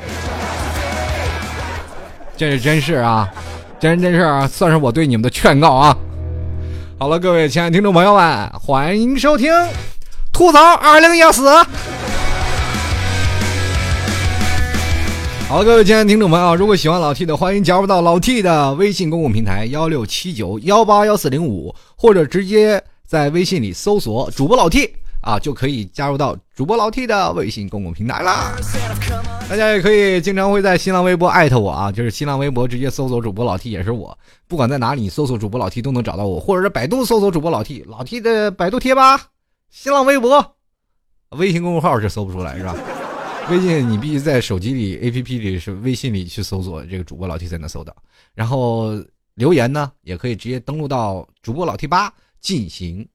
[2.35, 3.31] 这是真事啊，
[3.79, 5.95] 真真事啊，算是我对你们的劝告啊。
[6.97, 9.53] 好了，各位亲爱的听众朋友们，欢迎收听
[10.39, 11.49] 吐槽二零幺四。
[15.49, 24.89] 好，各位亲爱的听众朋友，如果喜欢老 T 的，欢迎加入到老 T 的微信公共平台幺六七九幺八幺四零五，或者直接在微信里搜索主播老 T。
[25.19, 28.53] 啊，就可以加入到主播老 T 的微信公共平台啦。
[29.49, 34.17] 大家也可以经常会在新浪微博艾特我啊，就是新浪微博直接搜索主播老 T 也是我。
[34.47, 39.19] 不管在哪里搜索主播老 T 都能找到我，或者是百度搜索主播老 T，老 T 的百度贴吧、
[39.69, 40.57] 新浪微博、
[41.29, 42.75] 微信公众号是搜不出来是吧？
[43.49, 47.95] 微信你必须在手机里 APP 里是微信里去搜索这个主播老 T 才能搜到。
[48.33, 48.91] 然后
[49.35, 53.07] 留言呢，也可以直接登录到主播老 T 八进行。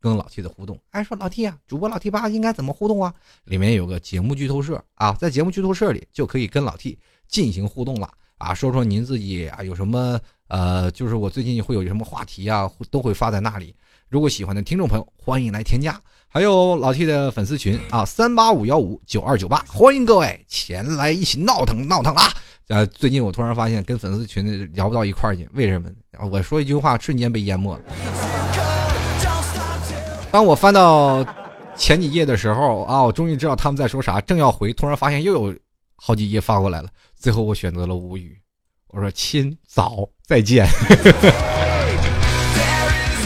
[0.00, 3.14] 跟老 T 的互动，哎，说老 T 啊，主播老 T 八应该怎么互动啊？
[3.44, 13.74] 里面有个节目剧透社啊，在节目剧透社里就可以跟老 T 进行互动了啊，说说您自己啊有什么呃，就是我最近会有什么话题啊，都会发在那里。
[14.14, 16.00] 如果喜欢的听众朋友，欢迎来添加。
[16.28, 22.32] 还有老 T 的粉丝群啊，三八五幺五九二九八，欢迎各位前来一起闹腾闹腾啊！
[22.68, 25.90] 呃，最近我突然发现跟粉丝群聊不到一块去，为什么？
[26.30, 27.82] 我说一句话，瞬间被淹没了。
[30.30, 31.26] 当我翻到
[31.76, 34.20] 前几页的时候啊，我终于知道他们在说啥。
[34.20, 35.58] 正要回，突然发现又有
[35.96, 36.88] 好几页发过来了。
[37.16, 38.38] 最后我选择了无语。
[38.90, 40.68] 我说：“亲，早再见。”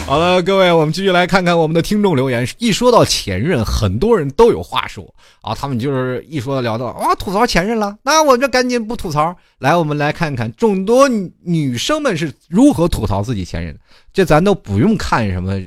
[0.09, 2.47] 好了，各位，我们继续来看看我们的听众留言。
[2.57, 5.53] 一说到前任，很多人都有话说啊。
[5.53, 9.37] 他们就是一说聊到啊，吐槽前任了，那我这赶紧不吐槽。
[9.59, 11.07] 来，我们来看看众多
[11.43, 13.79] 女生们是如何吐槽自己前任的。
[14.11, 15.61] 这咱都不用看什么。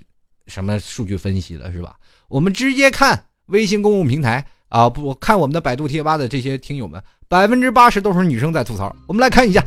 [0.49, 1.95] 什么数据分析了是吧？
[2.27, 8.93] 我们直接看微信公共平台啊，不看我们的百度贴吧的这些听友们，百分之八十都是女生在吐槽。
[9.07, 9.65] 我们来看一下，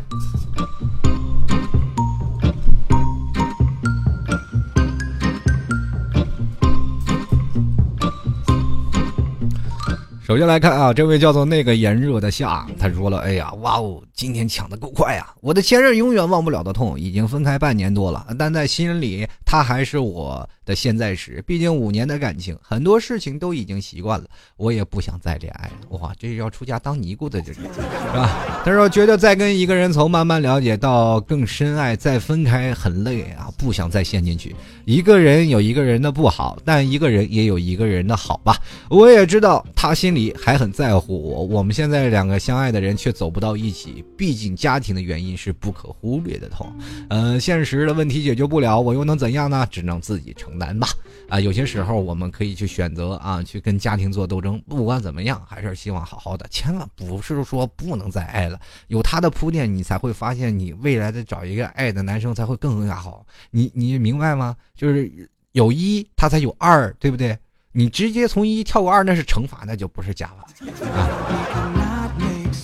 [10.25, 15.35] 首先来看啊，这位叫做那个炎热的夏，他说了：“哎呀，哇哦，今天抢的够快啊！
[15.41, 21.43] 我的前任永远忘不了的痛，已经分开半年多了，但在心里他还是我的现在时。
[21.45, 25.97] 毕竟五年的感情，很多事情都已经习惯了，我也不想再恋爱了。
[25.99, 27.67] 哇，这是要出家当尼姑的，这是是
[28.15, 28.63] 吧？
[28.63, 34.55] 他说觉得再跟一个人从慢慢了解到更深爱，再分开很累啊，不想再陷进去。
[34.85, 38.55] 一个人有一个人的不好，但一个人也有一个人的好吧。
[38.89, 44.04] 我也知道他心里还很在乎我，我们现在两个相爱的人却走不到一起。
[44.17, 46.73] 毕竟家庭的原因是不可忽略的痛，
[47.09, 49.67] 嗯，现实的问题解决不了，我又能怎样呢？
[49.69, 50.87] 只能自己承担吧。
[51.27, 54.61] 啊，有些时候我们可以去选择啊，去跟家庭做斗争。
[54.67, 56.47] 不管怎么样，还是希望好好的。
[56.49, 63.25] 千万不是说不能再爱了，有他的铺垫，你才会发现你未来的找一个爱的男生才会更加好。
[63.51, 64.55] 你你明白吗？
[64.75, 67.37] 就是有一，他才有二，对不对？
[67.71, 70.47] 你直接从一跳过二，那是乘法，那就不是加法
[70.87, 71.84] 啊。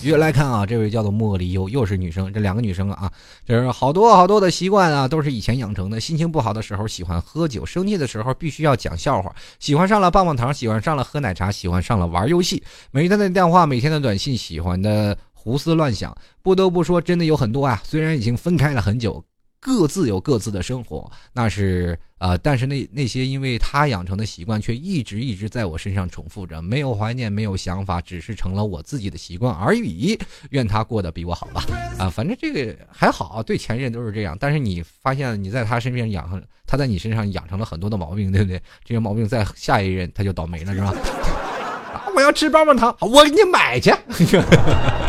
[0.02, 3.08] 继续来看啊，这位叫做茉莉优，又是女生，这两个女生啊，
[3.46, 6.00] 就是好多好多的习惯啊，都是以前养成的。
[6.00, 16.12] 心情不好的时候喜欢喝酒，生气的时候必须要讲笑话，喜欢上了棒棒糖，喜欢上了喝奶茶，喜欢上了玩游戏，每天的电话，每天的短信，喜欢的胡思乱想。
[16.42, 19.22] 不得不说，真的有很多啊，虽然已经分开了很久。
[19.64, 30.18] 各自有各自的生活，那是呃，但是那那些因为他养成的习惯，却一直一直在我身上重复着，没有怀念，没有想法，只是成了我自己的习惯而已。
[30.50, 31.64] 愿他过得比我好吧，
[31.96, 34.36] 啊，反正这个还好，对前任都是这样。
[34.40, 38.60] 但是你发现你在他身边养成，他在你身上养成了很多的毛病，对不对？
[38.84, 40.88] 这些毛病在下一任他就倒霉了，是吧？
[41.94, 43.94] 啊，我要吃棒棒糖，我给你买去。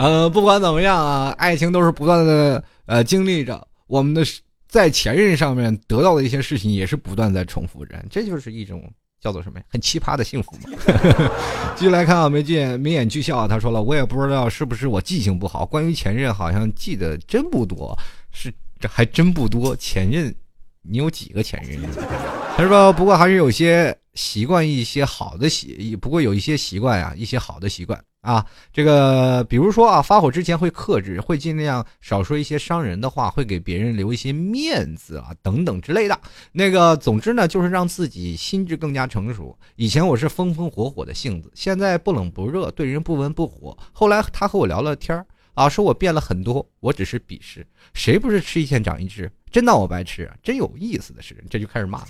[0.00, 4.24] 呃，不管怎么样啊，爱情都是不断的呃经历着，我们的
[4.66, 8.82] 在前任上面得到的一些事情也是不断在重复着，这就是一种
[9.20, 9.64] 叫做什么呀？
[9.68, 10.78] 很奇葩的幸福嘛。
[11.76, 17.94] 继续来看啊，眉俊眉眼俱笑啊，他说了，我也不知道是不是我记性不好，关于前任好像记得真不多，
[18.32, 19.76] 是这还真不多。
[19.76, 20.34] 前任，
[20.80, 21.78] 你有几个前任？
[22.56, 28.02] 他说不过还是有些习惯，一些好的习，不过有一些习惯呀，一些好的习惯。
[28.20, 36.20] 啊，这个比如说啊，发火之前会克制，会尽量少说一些伤人的话，会给别人留一些面子啊，等等之类的。
[36.52, 39.58] 那个，总之呢，就是让自己心智更加成熟。
[39.76, 43.74] 以前我是风风火火的性子，现在不冷不热，对人不温不火。
[43.90, 46.68] 后来他和我聊了天啊，说我变了很多。
[46.80, 49.32] 我只是鄙视，谁不是吃一堑长一智？
[49.50, 50.36] 真当我白痴啊？
[50.42, 52.08] 真有意思的是，这就开始骂了。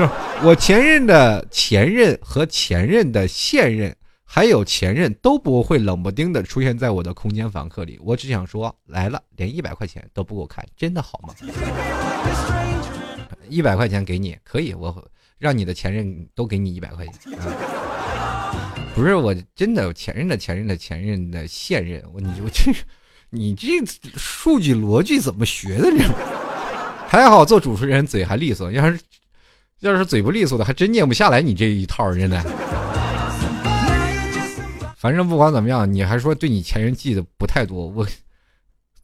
[0.44, 3.96] 我前任的前任和前任的现任。
[4.28, 11.32] 还有前任都不会冷不丁的出现在我的空间房客里，我只想说来了，连一百块钱都不给我看，真的好吗？
[13.48, 15.08] 一百块钱给你可以，我
[15.38, 17.32] 让你的前任都给你一百块钱。
[18.94, 22.72] 不是我真的前任的前任的前任的现任，我你我这
[23.30, 23.68] 你这
[24.16, 26.04] 数据逻辑怎么学的呢？
[27.06, 28.98] 还好做主持人嘴还利索，要是
[29.80, 32.65] 要是嘴不利索的，还真念不下来你这一套，真的。
[35.06, 37.86] 反正不管怎么样，你还说对你前任记得不太多。
[37.86, 38.04] 我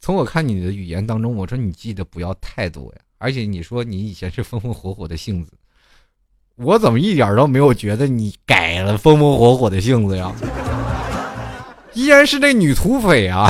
[0.01, 2.99] 从我看你的语言当中，我说你记得不要太多呀。
[3.19, 5.53] 而且你说你以前是风风火火的性子，
[6.57, 10.29] 我怎么一点都没有觉得你改了风风火火的性子呀？
[11.93, 13.47] 依然是那女土匪啊！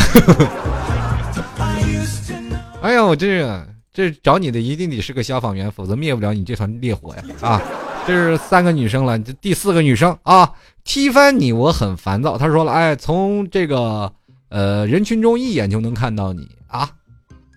[2.83, 7.23] 哎呀，我这这找你的一定得是个消防员，否则灭不了你这团烈火呀！
[7.41, 7.59] 啊！
[8.05, 10.51] 这是三个女生了，这第四个女生啊，
[10.83, 12.37] 踢翻你，我很烦躁。
[12.37, 14.11] 他说了，哎，从这个
[14.49, 16.89] 呃人群中一眼就能看到你啊，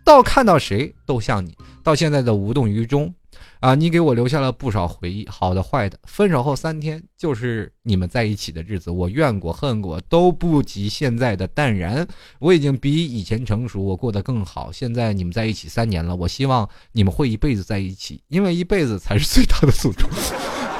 [0.04, 3.12] 到看到谁都像你，到现在的无动于衷。
[3.60, 5.98] 啊，你给我留下了不少回忆，好的坏的。
[6.04, 12.06] 分手后三天就是你们在一起的日子，我怨过恨过都不及现在的淡然。
[12.38, 14.70] 我已经比以前成熟，我过得更好。
[14.70, 20.06] 现在你们在一起三年了，我希望你们会一辈子在一起，因为一辈子才是最大的诅咒。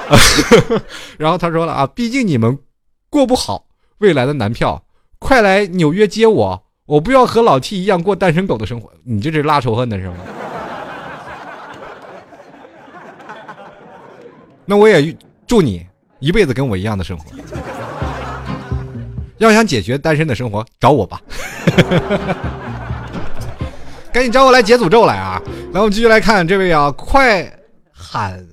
[1.17, 2.57] 然后他说了啊，毕竟你们
[3.09, 3.67] 过不好，
[3.97, 4.85] 未来的男票
[5.19, 8.91] 快来纽约接我，我不要和老 T 一样过单身狗的生活。
[9.03, 10.15] 你这是拉仇恨的是吗？
[14.69, 15.87] 那我也祝你
[16.19, 17.25] 一辈子跟我一样的生活。
[19.37, 21.21] 要想解决单身的生活，找我吧。
[24.11, 25.41] 赶紧找我来解诅咒来啊！
[25.71, 27.49] 来，我们继续来看这位啊，快
[27.91, 28.45] 喊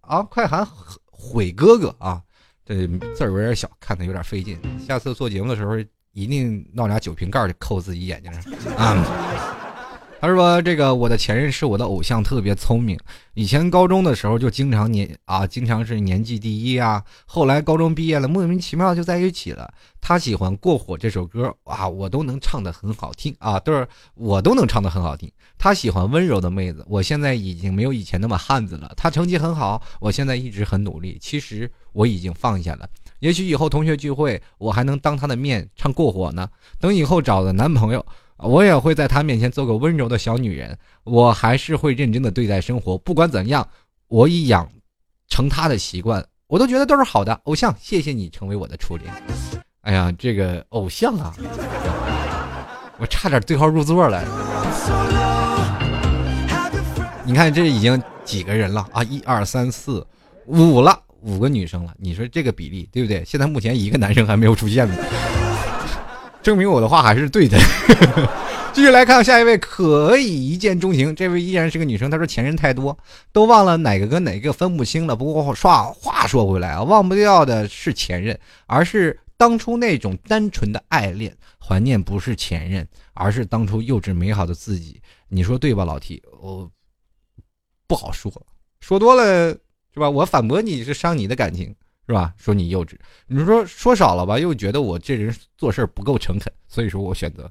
[0.00, 0.66] 啊，快喊
[1.10, 2.20] 悔哥哥啊！
[2.64, 4.58] 这字儿有点小，看的有点费劲。
[4.86, 5.76] 下次做节目的时候，
[6.12, 8.42] 一定闹俩酒瓶盖就扣自己眼睛上
[8.76, 9.49] 啊。
[10.20, 12.98] 他说：“这个我的前任是我的偶像，特别聪明。
[13.32, 17.02] 以前高中的时候就经常年啊，经常是年级第一啊。
[17.24, 19.72] 后来高中毕业了，莫名其妙就在一起了。
[19.98, 25.32] 他喜欢《过火》这首歌，哇，我都能唱得很好听啊，都是我都能唱得很好听。
[25.56, 28.92] 他喜欢温柔的妹子，我现在已经没有以前那么汉子了。
[28.98, 31.16] 他成绩很好，我现在一直很努力。
[31.18, 32.86] 其实我已经放下了。
[33.20, 36.46] 也许以后同学聚会，我还能当他的面唱《过火》呢。
[36.78, 38.04] 等以后找了男朋友。”
[38.42, 42.96] 我也会在他面前做个温柔的小女人，我还是会认真的对待生活。
[42.98, 43.66] 不管怎样，
[44.08, 44.66] 我已养
[45.28, 47.32] 成他的习惯，我都觉得都是好的。
[47.44, 49.12] 偶像，谢谢你成为我的初恋。
[49.82, 51.34] 哎呀，这个偶像啊，
[52.98, 54.24] 我差点对号入座了。
[57.24, 59.04] 你看这已经几个人了啊？
[59.04, 60.06] 一二三四
[60.46, 61.94] 五了，五个女生了。
[61.98, 63.22] 你说这个比例对不对？
[63.24, 64.94] 现在目前一个男生还没有出现呢。
[66.42, 67.58] 证明我的话还是对的。
[68.72, 71.14] 继续来看下一位，可以一见钟情。
[71.14, 72.96] 这位依然是个女生，她说前任太多，
[73.32, 75.16] 都忘了哪个跟哪个分不清了。
[75.16, 81.36] 不过话话说回来啊，忘不掉的是前任，而是当初那种单纯的爱恋。
[81.58, 85.00] 怀念不是前任，而是当初幼稚美好的自己。
[85.28, 86.22] 你说对吧，老 T？
[86.40, 86.70] 我
[87.86, 88.32] 不好说，
[88.80, 89.50] 说多了
[89.92, 90.08] 是吧？
[90.08, 91.74] 我反驳你是伤你的感情。
[92.06, 92.34] 是吧？
[92.36, 92.94] 说你幼稚，
[93.26, 97.50] 你说说少了吧，又觉得我这人做事不够诚恳，所以说我选择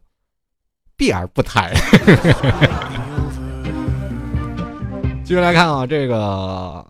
[0.98, 1.72] 避而不谈。
[5.24, 6.86] 继续来看啊，这个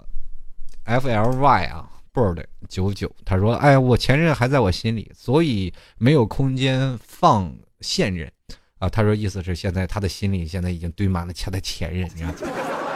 [0.86, 8.32] F L Y 啊，bird 九九，他说：“哎，我前任还在我心里，所以没有空间放现任
[8.80, 12.34] 啊。”他说意思是现在他的心里现在已经堆满了他的前任，你看，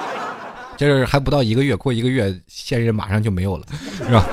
[0.78, 4.26] 这是还不到一个月，过一个月现任马上就没有了，是吧？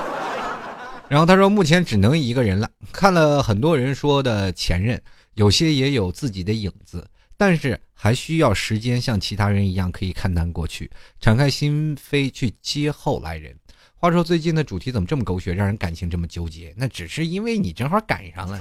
[1.11, 2.71] 然后他说，目前只能一个人了。
[2.93, 4.97] 看了很多人说的前任，
[5.33, 7.05] 有些也有自己的影子，
[7.35, 10.89] 但是还需要时间，像其他人一样可以看淡过去，
[11.19, 13.53] 敞开心扉去接后来人。
[13.95, 16.73] 话说最近的主题怎么这么狗血，让人感情这么纠结？
[16.77, 18.57] 那只是因为你正好赶上了。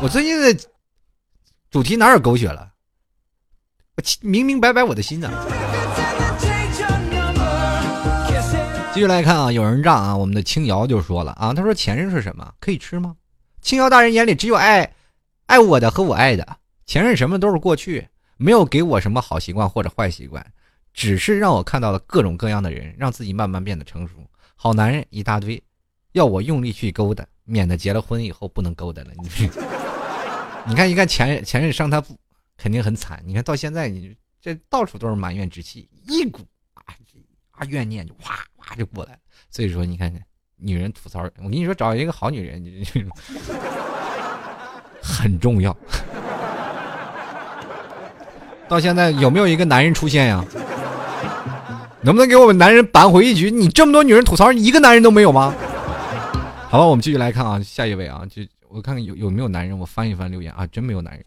[0.00, 0.56] 我最近的
[1.72, 2.72] 主题哪有狗血了？
[3.96, 5.28] 我明明白白我的心呢。
[8.92, 12.52] 继续来看啊，有人让啊，我们的青瑶就说了啊，他说前任是什么？
[12.58, 13.16] 可以吃吗？
[13.62, 14.94] 青瑶大人眼里只有爱，
[15.46, 20.44] 爱我的和我爱的前任，什么都是过去，没有给我什么好习惯或者坏习惯，
[20.92, 24.14] 只是让我看到了各种各样的人，让自己慢慢变得成熟。
[24.56, 25.62] 好男人一大堆，
[26.12, 29.10] 要我用力去勾搭，免得结了婚以后不能勾搭了。
[29.22, 29.28] 你
[30.66, 32.02] 你看，一看前任，前任伤他
[32.56, 33.22] 肯定很惨。
[33.24, 36.40] 你看到现在，你这到处都是埋怨之气，一股
[36.74, 36.82] 啊
[37.66, 38.36] 怨念就哗。
[38.62, 39.18] 哗就过来了，
[39.50, 40.22] 所以说你看看，
[40.56, 42.62] 女人吐槽，我跟你说，找一个好女人
[45.02, 45.76] 很重要。
[48.68, 50.44] 到现在有没有一个男人出现呀？
[52.02, 53.50] 能不能给我们男人扳回一局？
[53.50, 55.52] 你这么多女人吐槽，一个男人都没有吗？
[56.68, 61.24] 好吧，我们继续来看啊，下一位啊，就我看看有有没有男人，我翻一翻留言啊，真没有男人。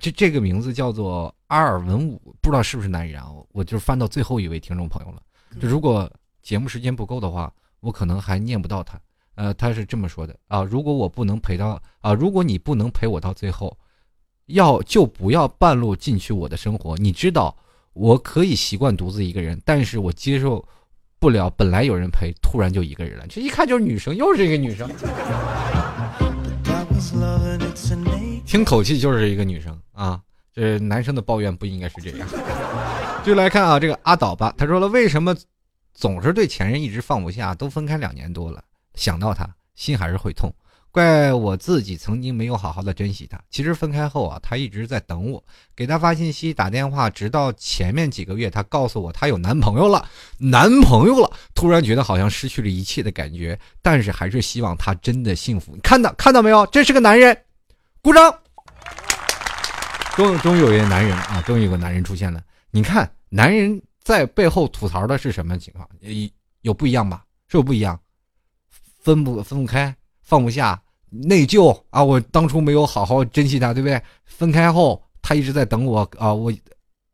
[0.00, 3.28] 这这个名字叫做阿尔文武，不知道是不是男人啊？
[3.52, 5.22] 我就翻到最后一位听众朋友了。
[5.60, 6.10] 就如果
[6.42, 9.00] 节目时间不够的话，我可能还念不到他。
[9.34, 13.78] 呃，他是这么说的啊：如果我不能陪到啊，如果你不能陪我到最后，
[14.46, 16.96] 要就不要半路进去我的生活。
[16.96, 17.56] 你知道，
[17.92, 20.66] 我可以习惯独自一个人，但是我接受
[21.18, 23.26] 不了本来有人陪，突然就一个人了。
[23.28, 24.90] 这一看就是女生，又是一个女生。
[28.44, 30.20] 听口气就是一个女生啊，
[30.52, 32.28] 这男生的抱怨不应该是这样。
[33.24, 35.36] 就来看啊，这个阿岛吧，他说了，为什么
[35.92, 37.54] 总是对前任一直放不下？
[37.54, 38.62] 都分开两年多了，
[38.94, 40.52] 想到他心还是会痛。
[40.98, 43.40] 怪我自己曾经没有好好的珍惜他。
[43.50, 45.42] 其实分开后啊，他一直在等我，
[45.76, 51.30] 给他发信息、打电话，直到前面几个月，他告诉我他有男朋友了，男朋友了。
[51.54, 55.78] 突然觉得好像失去了一切的感觉，但是还是希望他真的幸福。
[55.84, 56.66] 看到看到没有？
[56.66, 57.36] 这是个男人。
[58.02, 58.34] 鼓掌！
[60.16, 62.42] 终终于有一个男人啊，终于有个男人出现了。
[62.72, 65.88] 你看，男人在背后吐槽的是什么情况？
[66.00, 66.28] 有
[66.62, 67.24] 有不一样吧？
[67.46, 67.98] 是有不一样，
[68.98, 70.80] 分不分不开，放不下，
[71.10, 72.02] 内疚啊！
[72.02, 74.00] 我当初没有好好珍惜他，对不对？
[74.24, 76.52] 分开后，他一直在等我啊，我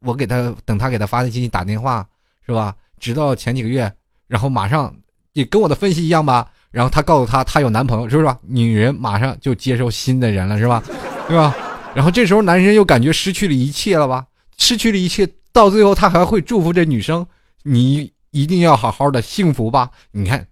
[0.01, 2.07] 我给他等他给他发的信息、打电话，
[2.47, 2.75] 是吧？
[2.99, 3.93] 直到前几个月，
[4.27, 4.95] 然后马上
[5.33, 6.51] 也跟我的分析一样吧。
[6.71, 8.37] 然后他告诉他，他有男朋友，是不是？
[8.43, 10.83] 女人马上就接受新的人了，是吧？
[11.29, 11.55] 对吧？
[11.95, 14.27] 然后这时候男人又感觉失去了一切了吧？
[14.59, 17.25] 失去了一切，到最后他还会祝福这女生
[17.63, 20.45] ：“你一定要好好的幸福吧？”你看，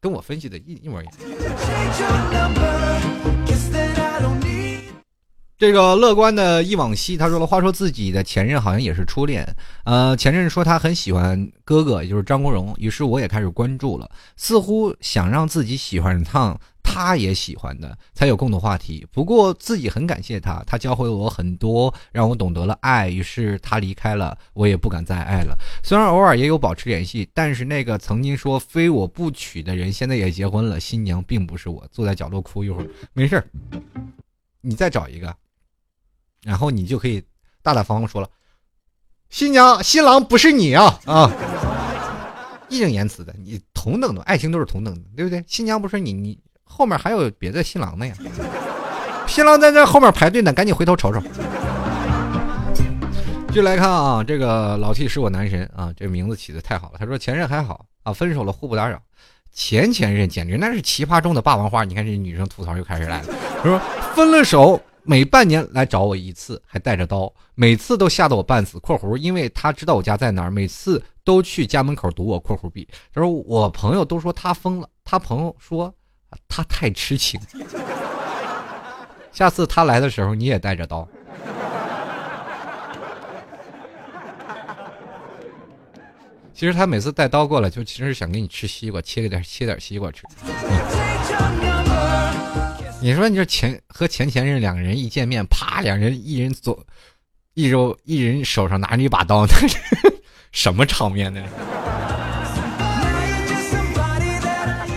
[0.00, 1.14] 跟我分析的一一模一样。
[5.60, 9.46] 这个乐观的忆往昔，他说了，话说自己的前任好像也是初恋，
[9.84, 19.06] 呃，前任说他很喜欢哥哥，也就是张国荣，于是我也开始关注了，似乎想让自己喜欢上他也喜欢的，才有共同话题。
[19.12, 23.10] 不过自己很感谢他，他教会了我很多，让我懂得了爱。
[23.10, 25.54] 于是他离开了，我也不敢再爱了。
[25.82, 31.86] 虽然偶尔也有保持联系，但是那个曾经说非我不娶的人，现在也结婚了，新娘并不是我。
[31.92, 33.44] 坐在角落哭一会儿，没事儿，
[34.62, 35.36] 你再找一个。
[36.44, 37.22] 然后你就可以
[37.62, 38.28] 大大方方说了，
[39.28, 41.30] 新娘新郎不是你啊啊！
[42.68, 45.44] 义正言辞的，你同等的爱情都是同等的，对不对？
[45.46, 48.14] 新娘不是你，你后面还有别的新郎呢呀？
[49.26, 51.20] 新郎在这后面排队呢，赶紧回头瞅瞅。
[53.48, 56.98] 继续来看啊，这个老 T 是我男神啊，这名字起的太好了。
[56.98, 59.00] 他说前任还好啊，分手了互不打扰。
[59.52, 61.82] 前前任简直那是奇葩中的霸王花。
[61.84, 63.80] 你看这女生吐槽又开始来了，他说
[64.14, 64.80] 分了手。
[65.02, 68.78] 每半年来找我一次，还带着刀，每次都吓得我半死。
[68.80, 72.38] （括弧）因为他知道我家在哪儿，每次都去家门口堵我。
[72.40, 75.92] （括弧 B） 他说我朋友都说他疯了，他朋友说
[76.48, 77.40] 他太痴情。
[79.32, 81.08] 下次他来的时候，你也带着刀。
[86.52, 90.24] 其实他每次带刀过来，就其实想给你吃西瓜，切个点，切点西瓜吃。
[93.02, 96.78] 你说，你说前和前前任两个人一见面，啪，两人一人左，
[97.54, 99.78] 一手一人手上拿着一把刀，那 是
[100.52, 101.42] 什么场面呢？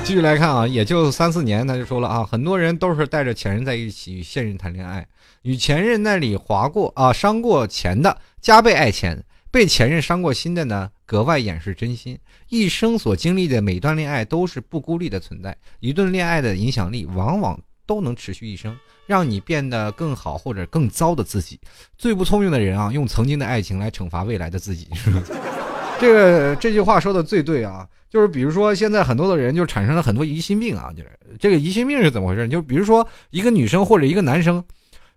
[0.03, 5.07] 继续来看啊，也就三四年，他就说了啊，很多人都是带着前任在一起与现任谈恋爱，
[5.43, 12.19] 与前任那里划过啊，伤过钱的加倍爱钱，被前任伤过心的呢，格外掩饰真心。
[12.49, 17.57] 一生所经历的每段恋爱都是不孤立的存在，一段恋爱的影响力往往。
[17.85, 18.75] 都能持续一生，
[19.05, 21.59] 让你变得更好或者更糟的自己。
[21.97, 24.87] 最不聪明的人啊，用曾经的爱情来惩罚未来的自己。
[25.99, 31.09] 这个这句话说的最对啊，就是比如说现在很多的人就产生了很多疑心病啊，就是
[31.39, 32.47] 这个疑心病是怎么回事？
[32.47, 34.61] 就比如说一个女生或者一个男生，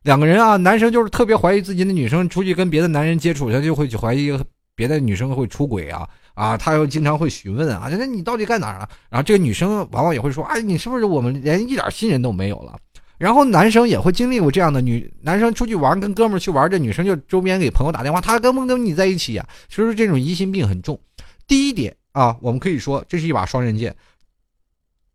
[0.03, 4.39] 两个人啊，男生就是特别怀疑自己的女生出去跟别的男人接触，他就会去怀疑
[4.77, 6.09] 别的女生会出轨啊。
[6.37, 8.87] 啊，他又经常会询问啊，那你到底干哪儿了？
[9.09, 12.78] 然后这个女生往往也会说，哎，你是不是我们连一点信任都没有了？
[13.16, 19.49] 然后男生也会经历过这样的女男生出去玩，跟哥们儿去玩，这女生就周边给朋友打电话，他跟不跟你在一起呀？
[19.70, 21.01] 所以说这种疑心病很重。
[21.47, 23.97] 第一点啊，我们可以说这是一把双刃剑。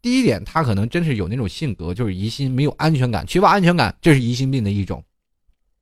[0.02, 5.04] 第一点，他可能真是有那种性格，就是疑心，没有安全感，缺乏安全感，这是疑心病的一种。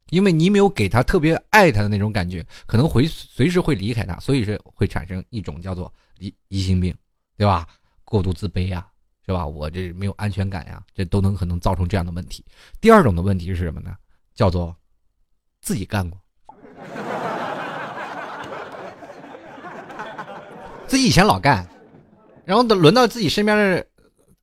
[0.10, 6.95] 因为你没有给他特别爱他的那种感觉，可能会随时会离开他，所以是会产生一种叫做疑疑心病，
[7.38, 7.68] 对吧？
[8.03, 8.86] 过度自卑呀，
[9.26, 9.45] 是吧？
[9.45, 12.43] 我这没有安全感呀，这都能可能造成这样的问题。
[12.82, 13.95] 第二种的问题是什么呢？
[14.34, 14.76] 叫做
[15.62, 16.20] 自己干过，
[20.88, 21.68] 自己以前老干，
[22.45, 23.86] 然后等轮到自己身边的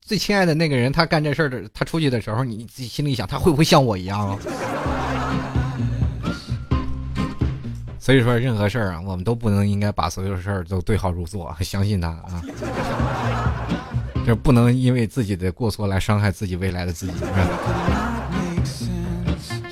[0.01, 4.39] 最亲爱的那个人，他干这事儿的，他出去的时候，你自己心里想，他会不会像我一样啊？
[8.07, 12.41] 所以说，任何事儿啊，我们都不能应该把所有事儿都对号入座，相信他啊，
[14.25, 17.15] 就不能因为自己的过错来伤害自己未来的自己。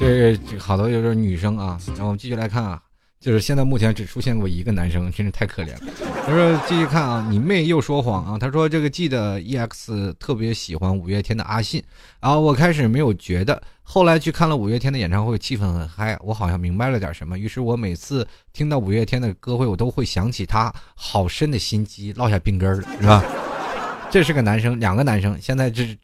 [0.01, 2.82] 是这好多就是女生啊，然后我们继续来看啊。
[3.20, 5.93] 就是现在目前只出现过一个男生，真是太可怜了。
[6.26, 8.37] 他说继续看啊，你妹又说谎啊。
[8.37, 11.82] 他说这个记得 EX 特别喜欢五月天的阿信
[12.20, 12.37] 啊。
[12.37, 17.39] 我开始没有觉得，后来去看了五月天的演唱会，气氛很嗨，我好像明白了点什么。
[17.39, 23.22] 于是我每次听到五月天的歌会，我都会想起他好深的心机，落下病根了，是吧？
[24.11, 25.97] 这是个男生，两个男生，现在这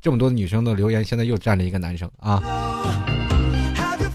[0.00, 2.42] 这么多女生的留言，现在又站了一个男生啊。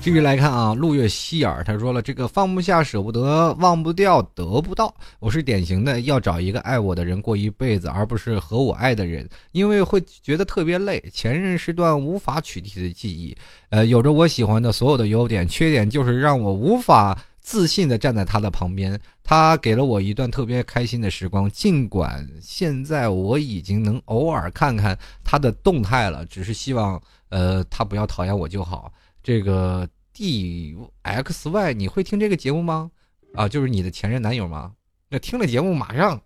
[0.02, 11.00] 继续来看啊，陆月希尔他说了，这个放不下、舍不得、忘不掉、得不到，我是典型的要找一个爱我的人过一辈子，而不是和我爱的人，因为会觉得特别累。
[11.14, 13.38] 前任是段无法取替的记忆，
[13.70, 19.00] 呃，有着我喜欢的所有的优点，缺点就是让我无法自信的站在他的旁边。
[19.24, 27.00] 他给了我一段特别开心的时光，尽管现在我已经能偶尔看看他的动态了，只是希望，
[27.30, 28.92] 呃，他不要讨厌我就好。
[29.24, 32.90] 这个 D X Y，你会听这个节目吗？
[33.36, 34.72] 啊，就是你的前任男友吗？
[35.10, 36.20] 那听了节目马上，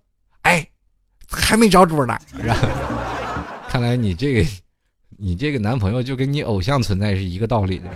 [0.44, 0.66] 哎，
[1.30, 2.18] 还没找主呢。
[3.68, 4.50] 看来你这个，
[5.18, 7.90] 你这个男朋友就跟你偶像存在是一个道理的。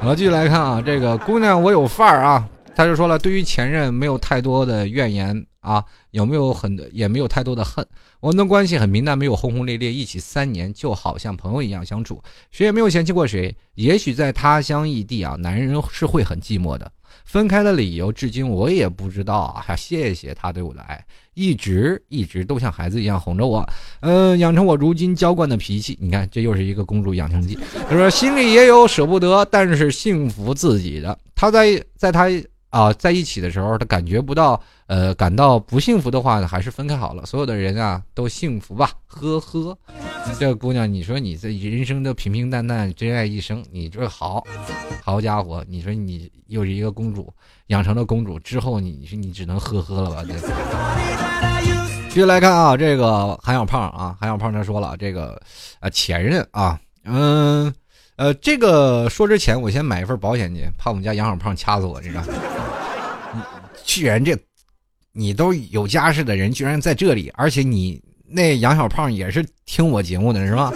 [0.00, 2.48] 好，继续来看啊，这个姑娘我有范儿啊。
[2.80, 7.86] 他就说了，对于前任没有太多的怨言啊，有没有很也没有太多的恨。
[8.20, 13.54] 我们的关系很平淡，没有轰轰烈烈，一起三年就好像朋友一样相处，谁也没有嫌弃过谁。
[13.74, 16.90] 也许在他乡异地啊，男人是会很寂寞的。
[17.26, 19.76] 分开的理由，至今我也不知道啊。
[19.76, 21.04] 谢谢他对我的爱，
[21.34, 23.62] 一直一直都像孩子一样哄着我，
[24.00, 25.98] 嗯，养成我如今娇惯的脾气。
[26.00, 27.58] 你看，这又是一个公主养成记。
[27.90, 31.18] 他说心里也有舍不得，但是幸福自己的。
[31.34, 32.30] 他在在他。
[32.70, 37.26] 啊，在一起的时候，他感觉不到，呃，感到不幸福的话呢，还是分开好了。
[37.26, 39.76] 所有的人啊，都幸福吧，呵呵。
[40.38, 44.44] 这姑娘，你说你这人生都平平淡淡，真爱一生，你这好，
[45.02, 47.32] 好家伙，你说你又是一个公主，
[47.66, 50.24] 养成了公主之后，你说你只能呵呵了吧？
[50.26, 50.34] 这
[52.08, 55.40] 继续来看啊，这个韩小胖啊，韩小胖他说了，这个
[55.80, 57.72] 啊前任啊，嗯。
[58.20, 62.22] 呃，这个说之前，我先买一份保险去，怕我们家杨小胖掐死我，知道
[63.82, 64.36] 居然这，
[65.12, 67.98] 你都有家室的人，居然在这里，而且你
[68.28, 70.70] 那杨小胖也是听我节目的是吧？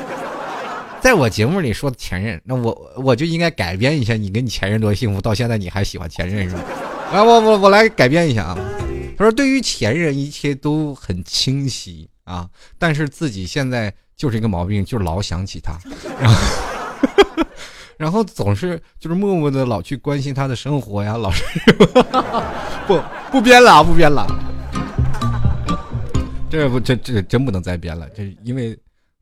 [1.03, 6.63] 在我节目里说的前任，那我我就应该改编一下，你跟你前任多幸福，到现在你还喜欢前任是吧？
[7.13, 8.59] 来，我我我来改编一下啊。
[9.19, 15.79] 他说，对于前任，一切都很清晰啊，但是自己现在就是一个毛病，就老想起他。
[16.19, 16.74] 然 后
[17.97, 21.45] 然后总是就是默默的老去关心她的生活呀，老是
[22.87, 24.27] 不不编了，不编了。
[26.51, 28.79] 这不这这真不能再编了，这因为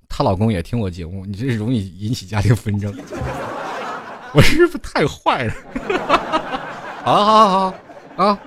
[0.09, 2.95] 她老公也听我节目，你这容易引起家庭纷争。
[4.35, 5.55] 我是不是太坏了？
[7.05, 7.75] 好好好
[8.17, 8.39] 好啊，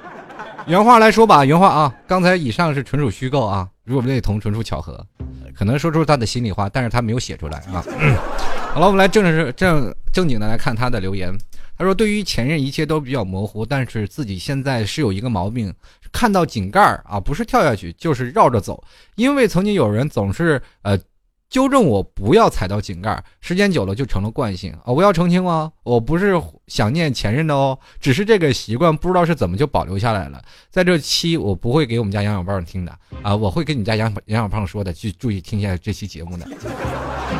[0.65, 5.05] 原话来说吧，原话啊，刚才以上是纯属虚构啊，如果不类同纯属巧合，
[5.57, 7.83] 可能说出他的心里话，但是他没有写出来啊。
[8.73, 11.33] 好了，我们来正式正正经的来看他的留言。
[11.77, 15.73] 他说：“对于前任，一切都比较模糊，但是自己现在是有一个毛病，
[16.11, 18.81] 看到井盖儿啊，不是跳下去，就是绕着走。
[19.15, 20.97] 因为曾经有人总是呃
[21.55, 24.91] 纠正我不要踩到井盖，时间久了就成了惯性啊。
[24.91, 26.33] 我要澄清哦，我不是
[26.67, 30.43] 想念前任的哦，只是这个习惯不知道是怎么就保留下来了。
[30.69, 32.91] 在这期我不会给我们家杨小胖听的
[33.23, 36.45] 啊，我会跟你家杨杨小胖说的，去注意听一下这期节目的。”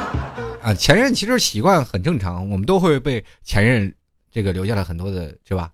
[0.64, 3.94] 啊，前任其实习惯很正常，我们都会被前任
[4.32, 5.70] 这个留下了很多的，是吧？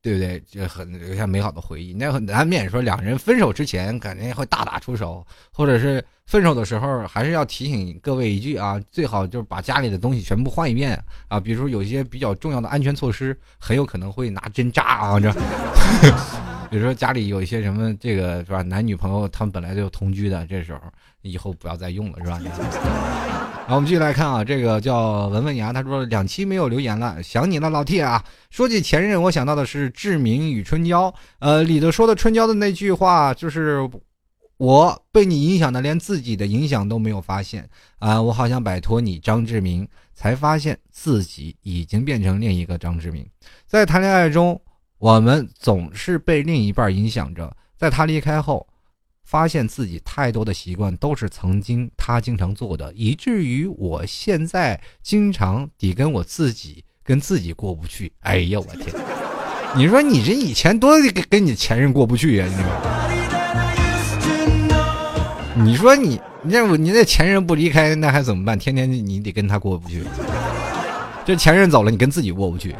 [0.00, 0.40] 对不对？
[0.48, 1.92] 就很留下美好的回忆。
[1.92, 11.40] 那很难免说两人分手之前，肯定会大打出手，或者是分手的时候，还是要提醒各位一句啊，最好就是把家里的东西全部换一遍啊。
[11.40, 15.32] 比如说有一些比较重要的安全措施，很有可能会拿针扎啊，这。
[16.70, 18.60] 比如说家里有一些什么这个是吧？
[18.60, 20.80] 男女朋友他们本来就同居的，这时候
[21.22, 22.38] 以后不要再用了，是吧？
[23.68, 28.24] 好，我们继续来看啊，这个叫文文牙，他说两期没有留言了，想你了，老 T 啊。
[28.48, 33.86] 说起前任，我想到的是志明与春娇，呃，里头说的春娇的那句话就是
[34.56, 43.28] 我被你影响的，连自己的影响都没有发现啊，我好想摆脱你，张志明，才发现自己已经变成另一个张志明。
[43.66, 44.58] 在谈恋爱中，
[44.96, 48.66] 我们总是被另一半影响着，在他离开后。
[49.28, 58.10] 发现自己太多的习惯都是曾经他经常做的，以至于我现在经常得跟我自己跟自己过不去。
[58.20, 58.86] 哎呀，我天！
[59.76, 62.46] 你说你这以前多跟跟你前任过不去呀？
[65.54, 68.58] 你说你那我你那前任不离开那还怎么办？
[68.58, 70.04] 天天你得跟他过不去。
[71.26, 72.74] 这前任走了，你跟自己过不去。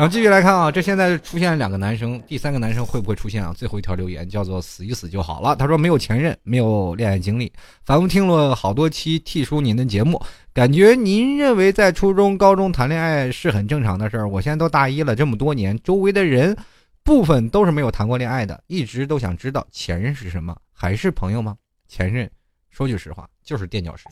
[0.00, 3.52] 然后继续来看啊，这现在出现了两个男生，第三个男生会不会出现啊？
[3.54, 5.54] 最后一条留言叫做“死一死就好了”。
[5.60, 7.52] 他说没有前任，没有恋爱经历，
[7.84, 10.18] 反复听了好多期 T 叔您的节目，
[10.54, 14.26] 感觉您认为在初中、高中谈恋爱是很正常的事儿。
[14.26, 16.56] 我现在都大一了，这么多年，周围的人
[17.04, 21.54] 部分都是没有谈过恋爱的，一直都想知道前任是什么，还是朋友吗？
[21.88, 22.26] 前任，
[22.70, 24.06] 说句实话，就是垫脚石。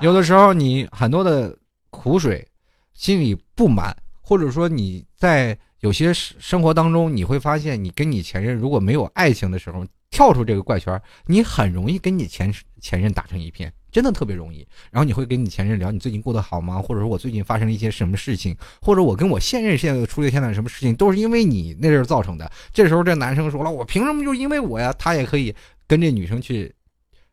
[0.00, 1.54] 有的时候你很多的
[1.90, 2.48] 苦水，
[2.94, 3.94] 心里不满。
[4.28, 14.58] 或者说你在有些生活当中，你会发现，你跟你前任如果没有爱情的时候，跳出这个怪圈，你很容易跟你前前任打成一片，真的特别容易。
[14.90, 16.78] 然后你会跟你前任聊你最近过得好吗？
[16.78, 18.54] 或者说我最近发生了一些什么事情？
[18.82, 22.52] 或者我跟我现任现在出现了什么事情，都是因为你那阵造成的。
[22.70, 24.92] 这时候这男生说了，我凭什么就因为我呀？
[24.98, 25.54] 他也可以
[25.86, 26.70] 跟这女生去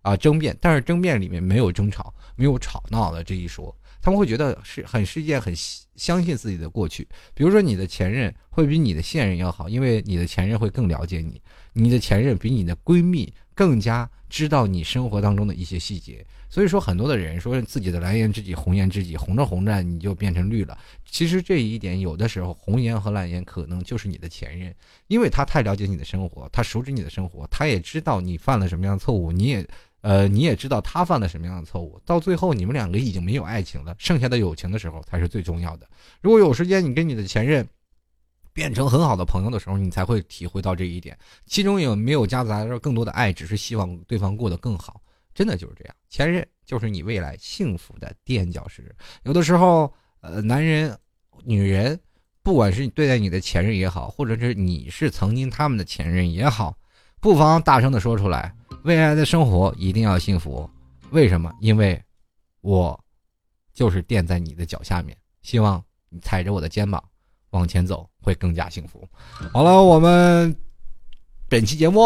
[0.01, 3.75] 啊争辩，但是争辩里面没有争吵，没有吵闹的这一说。
[4.05, 5.51] 他们会觉得是很是一件很
[5.95, 7.07] 相信自己的过去。
[7.33, 11.41] 比如说，你的前任会比你的现任要好，因为你的前任会更了解你，
[11.73, 16.23] 你的前任比你的闺蜜更加知道你生活当中的一些细节。
[16.51, 20.77] 所以说，很多的人说自己的蓝颜知己、红颜知己，红着红着你就变成绿了。
[21.09, 24.71] 其实这一点，有的时候红颜和蓝颜可能就是你的前任，
[25.07, 29.67] 因为他太了解你的生活，他熟知你的生活，他也知道你犯了什么样的错误，你也，
[30.05, 31.99] 呃，你也知道他犯了什么样的错误。
[32.05, 35.89] 到最后，你们两个已经没有爱情了，剩下的友情的时候才是最重要的。
[36.21, 37.67] 如果有时间，你跟你的前任
[38.53, 45.01] 变成很好的朋友的时候，你才会体会到这一点，其中有没有夹杂着更多的爱，只是希望对方过得更好。
[45.33, 48.95] 真的就是这样，前任就是你未来幸福的垫脚石。
[49.23, 49.91] 有的时候，
[50.21, 50.95] 呃，男人、
[51.43, 51.99] 女人，
[52.43, 56.77] 不管是对待你的前任也好，或者是你是曾经他们的前任也好，
[57.19, 60.69] 不妨大声的说出来：未来的生活一定要幸福。
[61.09, 61.51] 为什么？
[61.59, 62.01] 因为，
[62.61, 62.97] 我
[63.73, 67.03] 就是垫在你的脚下面，希望你踩着我的肩膀
[67.49, 69.07] 往前走，会更加幸福。
[69.51, 70.55] 好了，我们
[71.49, 72.01] 本期节目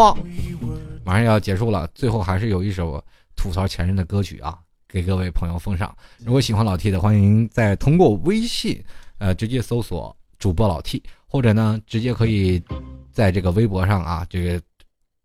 [1.04, 3.02] 马上要结束了，最后还是有一首。
[3.36, 5.96] 吐槽前任的歌曲啊，给各位朋友奉上。
[6.18, 8.84] 如果喜欢老 T 的，欢迎再通过微信，
[9.16, 12.62] 呃，直接搜索主播老 T，或者呢，直接可以
[13.10, 14.60] 在这个微博上啊，这个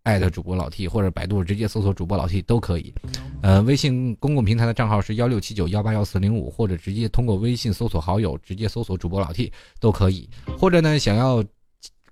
[0.05, 2.93] 艾特主播老 T，或者百度直接搜索主播老 T 都可以。
[3.41, 10.29] 呃，微信公共平台的账号是幺六七九幺八幺四零五，或者直接通过微信搜索好友，直接搜索主播老 T 都可以。
[10.59, 11.43] 或者呢，想要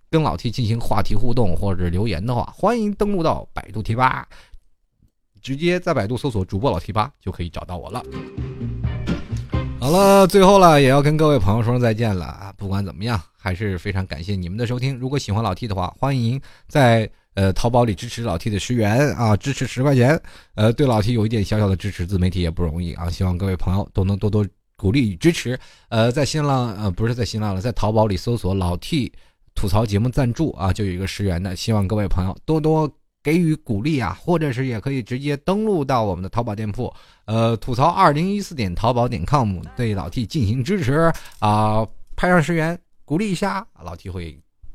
[0.09, 4.27] 跟老 T 进行话题互动或者留言的话，欢迎登录到百度贴吧。
[5.39, 8.03] 直接在百度搜索主播老 T 八就可以找到我了。
[9.79, 12.53] 好了，最后了，也要跟各位朋友说声再见了啊！
[12.57, 14.97] 不管怎么样，还是非常感谢你们的收听。
[14.97, 20.19] 如果喜欢老 T 的话，欢迎在呃淘宝里支持老 T 的十元啊，支持十块钱。
[20.55, 23.09] 呃，对老 T 有一点小小的支持，自媒体也不容易啊！
[23.09, 25.59] 希望各位朋友都能多多鼓励与支持。
[25.89, 29.11] 呃，在新浪呃不是在新浪了，在淘宝里搜索老 T
[29.55, 32.91] 吐槽节目赞助啊，就有一个十元的，希望各位朋友多多。
[33.23, 41.09] 给予鼓励啊，或者是也可以直接登录到我们的淘宝店铺，呃，吐槽二零一四点淘宝点 com 对老 T 进行支持
[41.39, 44.38] 啊，拍上十元鼓励一下，老 T 会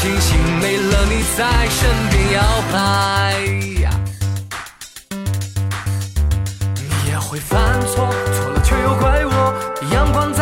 [0.00, 2.42] 只庆幸没了你在身边摇
[2.72, 3.36] 摆。
[6.74, 9.54] 你也会犯错，错了却又怪我，
[9.92, 10.32] 阳光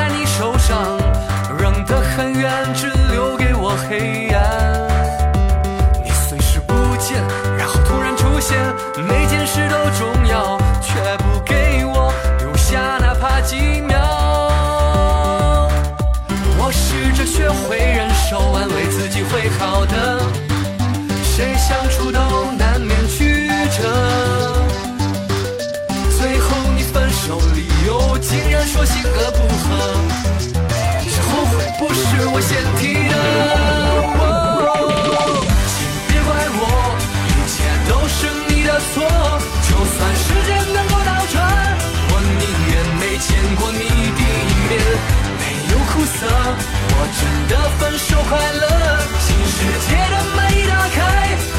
[32.09, 33.14] 是我先提的。
[35.68, 35.76] 请
[36.09, 36.62] 别怪我，
[37.28, 37.54] 一切
[37.88, 39.04] 都是你的错。
[39.68, 41.36] 就算时间能够倒转，
[42.11, 43.78] 我宁愿没见过你
[44.16, 44.80] 第一面，
[45.38, 46.18] 没有苦涩。
[46.90, 48.64] 我真的分手快乐。
[49.20, 49.56] 新世
[49.86, 50.98] 界的门一打开，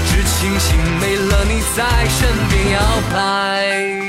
[0.07, 0.67] 只庆幸
[0.99, 1.77] 没了你在
[2.09, 2.19] 身
[2.49, 2.75] 边摇
[3.13, 4.08] 摆。